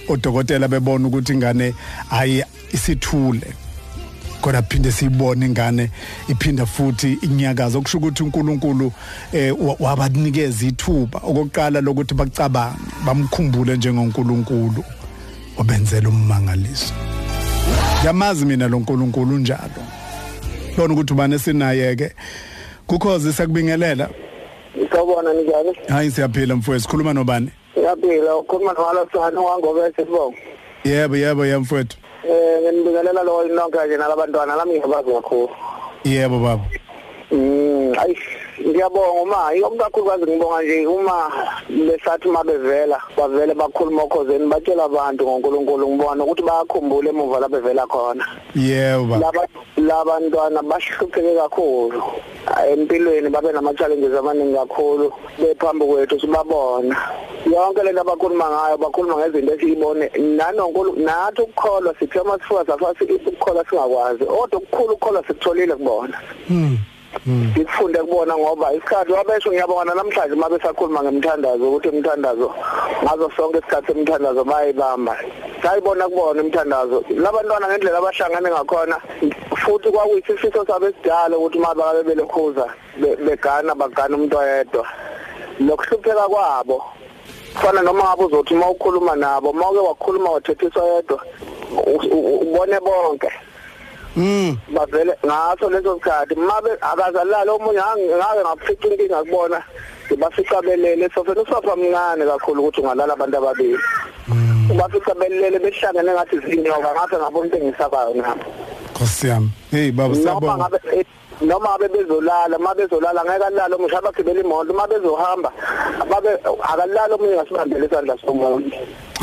[0.08, 1.74] odokotela bebona ukuthi ingane
[2.10, 3.52] ayi isithule.
[4.40, 5.90] Kodwa phinde siyibone ingane
[6.28, 7.78] iphinda futhi inyakaza.
[7.78, 8.92] Okusho ukuthi uNkulunkulu
[9.32, 11.18] eh wa- wabanikeza ithuba.
[11.18, 14.84] Okokuqala lokuthi bacabange bamkhumbule njengoNkulunkulu
[15.56, 16.92] obenzela ummangaliso.
[18.04, 19.82] Yamazi mina lo nkulunkulu njalo.
[20.78, 22.12] Lona ukuthi ubani sinaye-ke
[22.86, 24.08] kukhozi sekubingelela
[24.92, 25.76] Sawubona njani?
[25.88, 26.82] hayi siyaphila mfowethu.
[26.82, 27.50] Sikhuluma nobani?
[27.74, 30.36] Siyaphila ukhuluma noLasana wangobese sibonga.
[30.84, 31.96] yebo yebo yebo mfowethu.
[32.28, 35.48] Eh nginibingelela lo nonke nje nalabantwana lami ngiyabazi kakhulu.
[36.04, 36.64] yebo baba.
[37.30, 38.18] Mm ayi.
[38.66, 41.30] Ngiyabonga uma ikakhulukazi ngibonga nje uma
[41.68, 48.24] besathi mabevela bavele bakhuluma okhozeni batshela abantu ngoNkulunkulu ngibona ukuthi bayakhumbula emuva la bevela khona.
[48.54, 49.20] yebo baba.
[49.20, 49.46] Laba
[49.76, 52.02] labantwana bahlupheke kakhulu
[52.70, 56.96] empilweni babe nama challenges amaningi kakhulu bephambi kwethu sibabona.
[57.46, 63.64] Yonke lento abakhuluma ngayo bakhuluma ngezinto esiyibone nanonkulu nathi ukukholwa sithe uma sifika safasi ukukholwa
[63.68, 66.16] singakwazi kodwa ukukhulu ukukholwa sikutholile kubona.
[67.54, 72.54] Sikufunde kubona ngoba isikhathi wabesho ngiyabona namhlanje mabe sakhuluma ngemthandazo ukuthi imthandazo
[73.04, 75.16] ngazo sonke isikhathi semthandazo bayibamba
[75.62, 78.96] sayibona kubona imthandazo labantwana ngendlela abahlangane ngakhona
[79.62, 82.66] futhi kwakuyisifiso sabe sidala ukuthi uma bakabe belokhuza
[83.00, 84.86] be- begana bagana umuntu oyedwa.
[85.60, 86.84] Lokuhlupheka kwabo
[87.54, 91.20] fana noma ngabe uzothi uma ukhuluma nabo uma uke wakhuluma wathethiswa yedwa
[91.86, 93.30] u- u- ubone bonke.
[93.30, 93.53] Mm.
[94.16, 99.62] Bavele ngaso leso sikhathi mabe akazalala omunye ngake ngafica inkinga kubona
[100.06, 103.78] ngibafica belele sofena usofa mncane kakhulu ukuthi ungalala abantu ababili
[104.70, 108.44] ubafica belele behlangene ngathi zinyoka ngathi ngabona into engisakayo nabo
[108.94, 109.50] Nkosi yami.
[109.70, 110.56] Hey baba noma siyabonga.
[110.56, 111.06] ngabe eh,
[111.40, 115.50] noma ngabe bezolala uma bezolala ngeke alala omusha abagibela imoto uma bezohamba
[116.10, 116.30] babe
[116.62, 118.70] akalala omunye ngasibambela isandla somuntu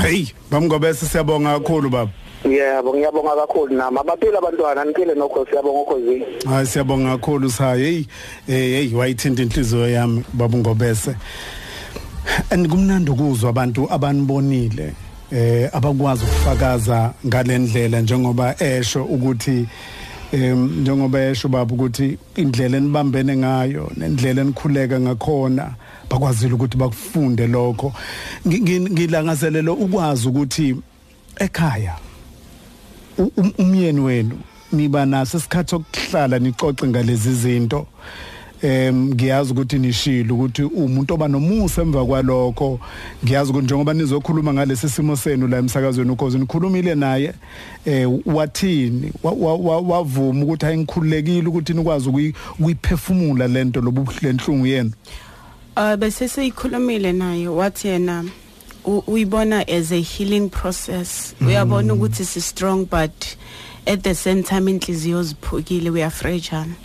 [0.01, 2.11] Hey bamngobese siyabonga kakhulu baba.
[2.45, 7.83] Yebo ngiyabonga kakhulu nami abaphila abantwana niphile nokho siyabonga ukhosini Hayi siyabonga kakhulu sayi.
[7.83, 8.05] Hey
[8.47, 11.15] eh hey wayithinta inhliziyo yami baba ngobese.
[12.49, 14.93] Andikumnandi ukuzwa abantu abanibonile
[15.31, 19.65] eh abakwazi ukufakaza ngalendlela njengoba esho ukuthi
[20.31, 25.73] em njengoba esho baba ukuthi indlela enibambene ngayo nendlela enikhuleka ngakhona
[26.09, 27.93] bakwazile ukuthi bakufunde lokho
[28.47, 30.75] Ngi- ngi- ngilangazelelo ukwazi ukuthi
[31.39, 31.95] ekhaya
[33.57, 34.39] umyeni wenu
[34.71, 37.87] niba naso isikhathi sokuhlala nicoce ngalezi zinto.
[38.61, 42.79] Em ngiyazi ukuthi nishilo ukuthi umuntu oba nomusa emva kwalokho.
[43.25, 47.33] Ngiyazi ukuthi njengoba nizokhuluma ngalesi simo senu la emsakazweni ukhozi nikhulumile naye
[47.85, 49.11] eh wathini?
[49.23, 54.91] Wa- wa- wa- wavuma ukuthi ayingikhululekile ukuthi nikwazi ukuyi- ukuyiphefumula lento lobuhlenhlungu yenu.
[55.77, 58.23] Uh bese siyikhulumile naye wathi yena
[58.85, 61.35] uyibona as a healing process.
[61.41, 63.35] Uyabona ukuthi si strong but
[63.87, 66.75] at the same time inhliziyo ziphukile we are fragile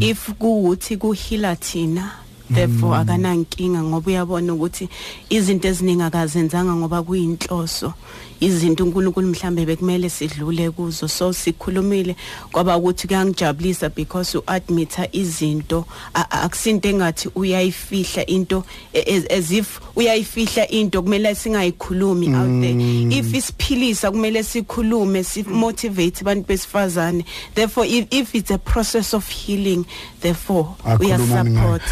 [0.00, 2.12] if kuuthi kuhila thina
[2.50, 4.88] therefore akanankinga ngoba uyabona ukuthi
[5.30, 7.92] izinto eziningi akazenzanga ngoba kuyinhloso.
[8.40, 11.08] Izinto uNkulunkulu mhlambe bekumele sidlule kuzo.
[11.08, 12.16] So sikhulumile
[12.52, 15.84] kwaba ukuthi kuyangijabulisa because uadmitha izinto
[16.14, 18.64] a- a- akusinto engathi uyayifihla into
[18.94, 23.18] a- as, as if uyayifihla into kumele singayikhulumi out there.
[23.18, 27.24] If isiphilisa kumele sikhulume simotivate abantu besifazane.
[27.54, 29.84] Therefore if, if it's a process of healing
[30.20, 31.82] therefore akhuluma uyasupport.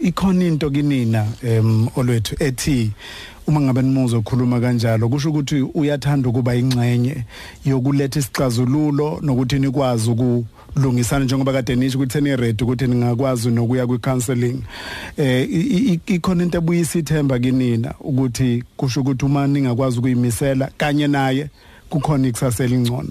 [0.00, 2.90] ikhona into kinina em olwethu ethi
[3.46, 7.24] uma ngabe nimuzo khuluma kanjalo kusho ukuthi uyathanda ukuba ingxenye
[7.64, 13.98] yokuletha isixazululo nokuthi nikwazi ukulungisana njengoba kade nisho ukuthi ni ready ukuthi ningakwazi nokuya kwi
[13.98, 14.62] counseling
[15.16, 21.50] eh ikhona into ebuyisa ithemba kinina ukuthi kusho ukuthi uma ningakwazi ukuyimisela kanye naye
[21.90, 23.10] kukhona ikusasa elingcono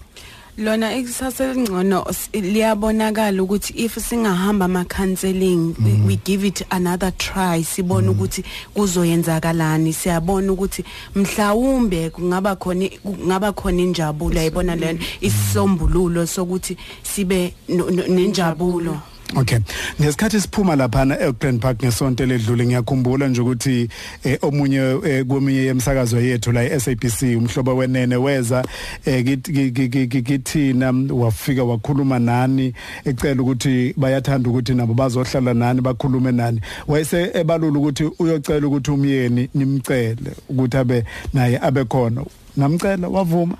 [0.58, 7.64] lona ikusasa elingcono liyabonakala ukuthi if singahamba ama counseling we, we give it another try
[7.64, 8.44] sibone ukuthi
[8.74, 10.84] kuzoyenzakalani siyabona ukuthi
[11.16, 19.00] mhlawumbe kungaba khona kungaba khona injabulo ayibona lena isisombululo sokuthi sibe no- no- nenjabulo.
[19.34, 19.60] Okay.
[20.02, 23.90] Ngesikhathi siphuma lapha na eGrand Park ngesonto ledlule ngiyakhumbula nje ukuthi
[24.24, 28.64] eh, omunye eh, kweminye yemsakazo yethu la eSABC umhlobo wenene weza
[29.06, 32.74] eh, kithi- ki- ki- ki- ki- kithina wafika wakhuluma nani
[33.06, 36.62] ecela ukuthi bayathanda ukuthi nabo bazohlala nani bakhulume nani.
[36.88, 41.04] Wayese ebalula ukuthi uyocela ukuthi umyeni nimcele ukuthi abe
[41.34, 42.26] naye abe khona.
[42.58, 43.58] Namcela wavuma.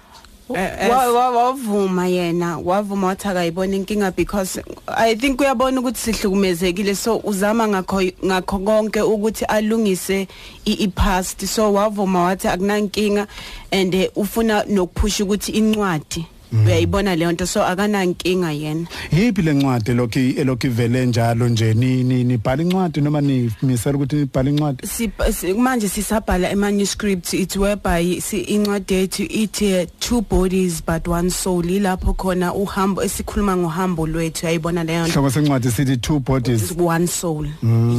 [0.54, 7.18] Eh, wa- wavuma yena wavuma wathi akayibona inkinga because i think uyabona ukuthi sihlukumezekile so
[7.24, 10.28] uzama ngakho ngakho konke ukuthi alungise
[10.66, 13.28] i-past so wavuma wathi akunankinga
[13.72, 16.26] and eh, ufuna nokuphusha ukuthi incwadi.
[16.66, 17.46] Uyayibona leyo nto?
[17.46, 18.88] So akanankinga yena.
[19.12, 21.74] Yipi lencwadi lokho elokho ivele njalo nje?
[21.74, 24.88] Ni ni nibhala incwadi noma nimisela ukuthi nibhala incwadi?
[24.88, 27.34] Sip- si- manje sisabhala emanuscript.
[27.34, 31.64] It whereby si incwadi yethu ithi eh, two bodies but one soul.
[31.66, 34.48] Ilapho khona uhambo esikhuluma ngohambo lwethu.
[34.48, 35.12] Ayibona leyo nto?
[35.14, 37.48] Hloko sencwadi sithi two bodies one soul.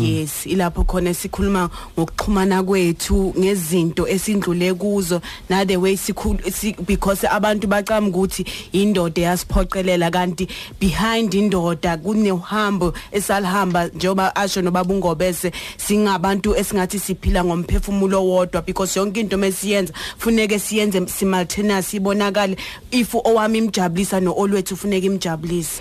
[0.01, 0.47] Yes.
[0.47, 5.21] Ilapho khona sikhuluma ngokuxhumana kwethu ngezinto esindlule kuzo.
[5.49, 8.36] Na the way sikhulu si, because abantu bacama ukuthi
[8.73, 10.49] indoda yasiphoqelela kanti
[10.81, 19.21] behind indoda kunehambo esalihamba njengoba asho nobaba ungobese singabantu esingathi siphila ngomphefumulo wodwa because yonke
[19.21, 22.57] into mesiyenza funeke siyenze simultaneous ibonakale
[22.91, 25.81] if owami imjabulisa no olwethu funeka imjabulise.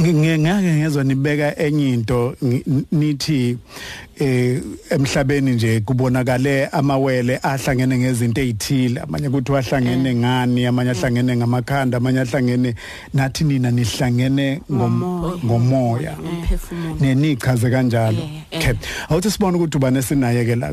[0.00, 2.34] Ngeke ngezwe nibeka enye into
[2.92, 3.56] nithi
[4.20, 11.96] eh emhlabeni nje kubonakale amawele ahlangene ngezinto ezithile amanye kuthi wahlangene ngani amanye ahlangene ngamakhanda
[11.98, 12.74] amanye ahlangene
[13.14, 16.16] nathi nina nihlangene ngom- Ngomoya.
[17.00, 18.18] nenichaze kanjalo.
[18.18, 18.70] Yeah, yeah.
[18.70, 18.74] okay
[19.08, 20.72] awuthi sibone ukuthi ubane sinaye ke la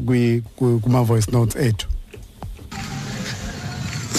[0.82, 1.88] kuma voice notes ethu?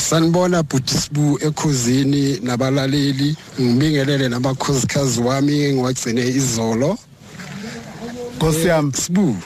[0.01, 3.37] Sanibona bhuti sibu ekhuzini nabalaleli.
[3.61, 6.99] Ngibingelele nabakhosikazi wami engiwagcine izolo.
[8.37, 8.93] Nkosi yami.
[8.93, 9.37] Sibu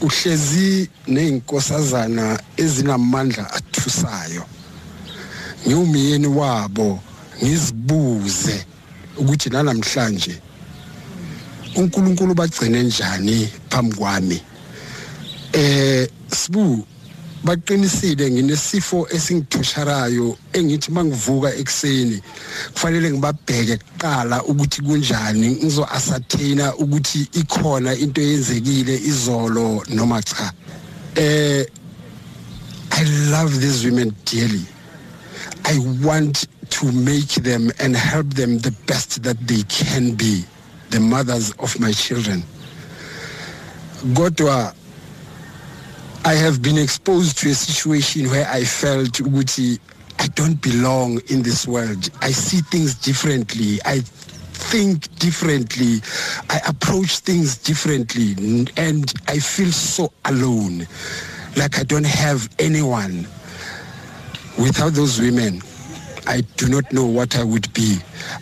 [0.00, 4.44] uhlezi nezinkosazana ezinamandla athusayo.
[5.66, 7.00] Ngiwumyeni wabo
[7.42, 8.66] ngizibuze
[9.16, 10.40] ukuthi namhlanje
[11.76, 14.40] uNkulunkulu bagcine njani phambi kwami.
[15.52, 16.86] Eh sibu
[17.44, 22.22] baqinisile nginesifo esingithusharayo engithi mangivuka ekseni
[22.72, 30.52] kufanele ngibabheke kuqala ukuthi kunjani ngizo ascertaina ukuthi ikhona into eyenzekile izolo noma cha.
[31.16, 31.66] Eh
[32.90, 34.66] I love these women dearly.
[35.64, 40.44] I want to make them and help them the best that they can be
[40.90, 42.42] the mothers of my children.
[44.14, 44.74] Kodwa
[46.28, 49.78] I have been exposed to a situation where I felt ukuthi
[50.18, 52.10] I don't belong in this world.
[52.20, 53.78] I see things differently.
[53.86, 56.02] I think differently.
[56.50, 58.36] I approach things differently
[58.76, 60.86] and I feel so alone.
[61.56, 63.26] Like I don't have anyone.
[64.58, 65.62] Without those women,
[66.28, 67.96] I do not know what I would be.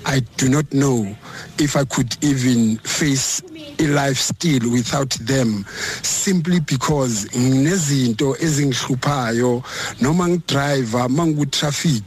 [0.05, 1.17] I do not know
[1.59, 3.41] if I could even face
[3.79, 5.65] a life still without them
[6.03, 9.63] simply because nginezinto ezingihluphayo
[10.01, 12.03] noma ngidriver mangiku traffic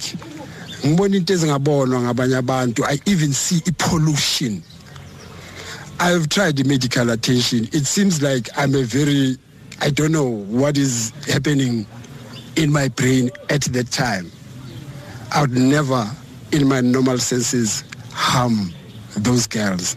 [0.85, 2.83] ngibona into ezingabonwa ngabanye abantu.
[2.85, 4.61] I even see i pollution.
[6.01, 7.69] I have tried medical attention.
[7.71, 9.37] It seems like i'm a very
[9.81, 11.85] i don't know what is happening
[12.57, 14.29] in my brain at that time.
[15.31, 16.09] I would never
[16.51, 18.73] in my normal senses harm
[19.17, 19.95] those girls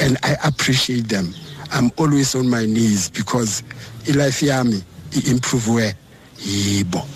[0.00, 1.32] and I appreciate them.
[1.70, 3.62] I'm always on my knees because
[4.06, 4.82] ilife yami
[5.30, 5.94] improve where
[6.38, 7.06] yibo.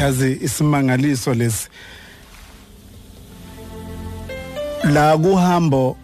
[0.00, 1.68] yazi isimangaliso lesi
[4.92, 5.96] la kuhambo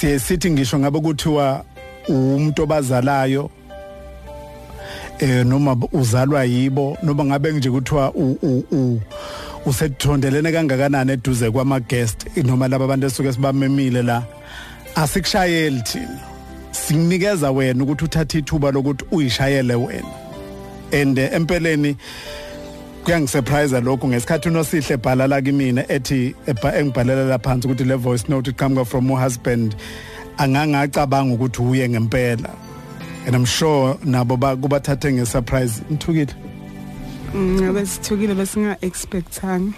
[0.00, 1.64] siye sithi ngisho ngabe kuthiwa
[2.08, 3.50] umuntu obazalayo
[5.18, 8.12] eh noma uzalwa yibo noma ngabe nje kuthiwa
[9.66, 14.22] usethondelene kangakanani eduze kwama guest noma laba abantu esuke sibamemile la.
[14.94, 16.20] Asikushayeli thina.
[16.70, 20.12] Sikunikeza wena ukuthi uthathe ithuba lokuthi uyishayele wena.
[20.92, 21.96] And eh, empeleni
[23.04, 26.34] kuyangisurprise lokho ngesikhathi unosihle ebhala la kimina ethi
[26.78, 29.74] engibhalela la phansi ukuthi le voice note iqhamuka from my husband.
[30.38, 32.50] Angangacabanga ukuthi uye ngempela.
[33.26, 35.82] And i'm sure nabo kubathathe ngesurprise.
[35.90, 36.34] Nthukile
[37.34, 39.72] ngabe sithukile besinga expectanga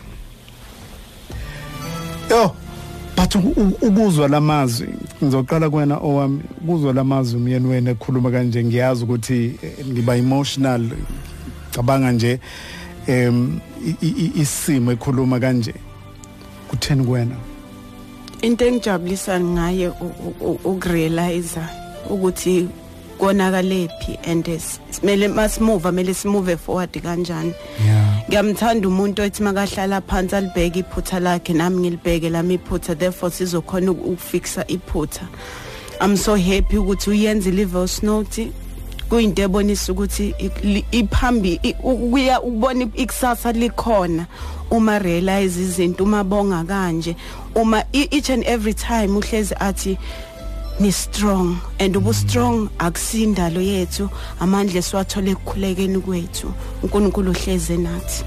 [2.30, 2.54] yo
[3.16, 3.34] but
[3.82, 4.88] ukuzwa lamazwi
[5.22, 10.90] ngizoqala kuwena owami ukuzwa lamazwi umyeni wena ekhuluma kanje ngiyazi ukuthi eh, ngiba emotional
[11.72, 12.40] cabanga nje
[13.06, 13.60] em
[14.34, 15.74] isimo ekhuluma kanje.
[16.68, 17.36] Kutheni kuwena?
[18.42, 19.88] Into engijabulisa ngaye
[20.64, 21.60] ukurealize
[22.10, 22.68] ukuthi
[23.18, 24.44] konakalephi and
[24.90, 27.54] simele masimove mele simove forward kanjani.
[27.84, 28.22] Yeah.
[28.28, 34.66] Ngiyamthanda umuntu othi makahlala phansi alibheke iphutha lakhe nami ngilibheke lami iphutha therefore sizokhona ukufixa
[34.68, 35.28] iphutha.
[36.00, 38.52] I'm so happy ukuthi uyenze i-voice note
[39.08, 40.34] kuyinto ebonisa ukuthi
[40.90, 44.26] iphambi ukuya ukubona ikusasa likhona
[44.70, 47.16] uma realize izinto uma bonga kanje
[47.54, 49.98] uma each and every time uhlezi athi
[50.80, 56.52] ni strong and ubu strong akusindalo yethu amandla esiwathole ekukhulekeni kwethu.
[56.82, 58.24] uNkulunkulu uhleze nathi.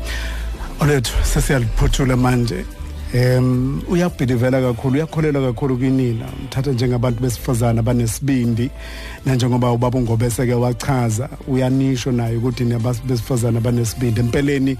[0.79, 2.65] Olethu sesiyaliphothula manje.
[3.13, 8.69] Em uyabhilivela kakhulu uyakholelwa kakhulu kwinina mthatha njengabantu besifazana banesibindi
[9.25, 14.77] nanjengoba ubaba ungobeseke wachaza uyanisho naye ukuthi nabantu besifazana banesibindi empeleni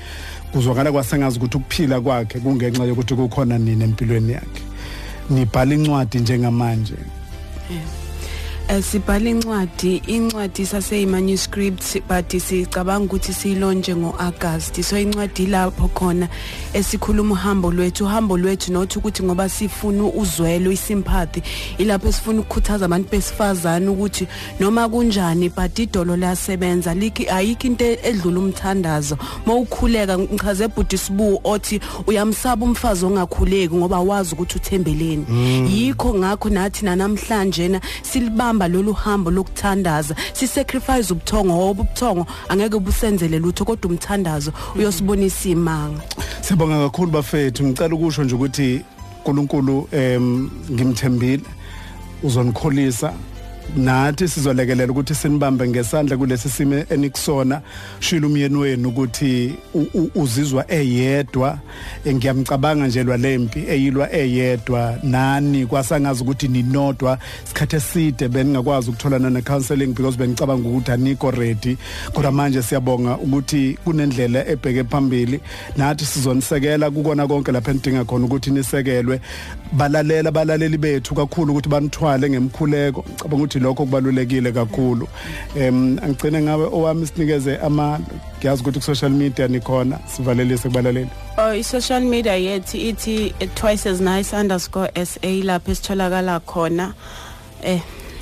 [0.52, 4.62] kuzwakala kwasengazi ukuthi ukuphila kwakhe kungenxa yokuthi kukhona nini empilweni yakhe.
[5.30, 6.94] Nibhala incwadi njengamanje.
[7.72, 7.99] Eh
[8.70, 14.82] sibhala incwadi incwadi sase manuscript but sicabanga ukuthi siyilonje ngoAugust.
[14.84, 16.28] So incwadi lapho khona
[16.74, 18.06] esikhuluma uhambo lwethu.
[18.06, 21.42] Uhambo lwethu nothi ukuthi ngoba sifuna uzwelo isympathy
[21.78, 24.28] ilapho esifuna ukukhuthaza abantu besifazana ukuthi
[24.60, 26.94] noma kunjani but idolo liyasebenza.
[26.94, 29.18] Liki ayikho into edlula umthandazo.
[29.46, 35.26] Mawukhuleka ngichaze ebhudi sibu othi uyamsaba umfazi ongakhuleki ngoba wazi ukuthi uthembeleni.
[35.74, 40.16] Yikho ngakho nathi namhlanje na silibamba lolu hambo lokuthandaza.
[40.34, 46.02] Si sacrifice ubuthongo ngoba ubuthongo angeke busenzele lutho kodwa umthandazo uyosibonisa imanga
[46.42, 47.64] sibonga kakhulu bafethu.
[47.64, 48.82] Ngicela ukusho nje ukuthi
[49.26, 51.44] uNkulunkulu em ngimthembile
[52.24, 53.14] uzonikholisa
[53.78, 57.62] nathi sizolekelela ukuthi sinibambe ngesandla kulesi simo enikusona.
[58.00, 59.54] Shila umyeni wenu ukuthi
[60.16, 61.60] uzizwa eyedwa.
[62.06, 64.98] Eh, ngiyamcabanga nje lwalempi eyilwa eyedwa.
[65.04, 67.18] Nani kwasangazi ukuthi ninodwa.
[67.46, 71.78] Isikhathi eside beningakwazi ukutholana ne counseling because bengicabanga ukuthi anikho ready.
[72.14, 75.40] Kodwa manje siyabonga ukuthi kunendlela ebheke phambili.
[75.78, 79.22] Nathi sizonisekela kukona konke lapha enidinga khona ukuthi nisekelwe.
[79.74, 83.06] Balalela abalaleli bethu kakhulu ukuthi banithwale ngemkhuleko.
[83.10, 85.08] Ngicabanga ukuthi lokho kubalulekile kakhulu.
[85.56, 88.00] Em angigcine ngawe owami sinikeze ama
[88.40, 94.02] ngiyazi ukuthi ku social media nikhona sivalelise kubalaleli Oh i-social media yethu ithi twice as
[94.02, 96.94] nice underscore SA lapho esitholakala khona.
[97.64, 97.82] Eh.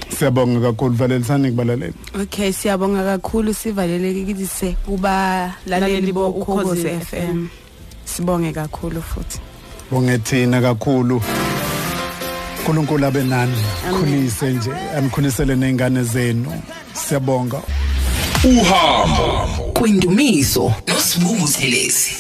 [0.10, 7.48] Siyabonga kakhulu valelisani kubalaleli okay siyabonga kakhulu sivalelekile kubalaleli bo ukhozi FM
[8.06, 9.40] sibonge kakhulu futhi.
[9.92, 11.22] Bonge thina kakhulu.
[12.68, 13.54] uNkulunkulu abe nani?
[14.00, 16.62] Khulise nje anikhulisele nezingane zenu.
[16.94, 17.62] Siyabonga.
[18.44, 19.48] Uhambo.
[19.74, 22.12] Kwindumiso nosibungu thelezi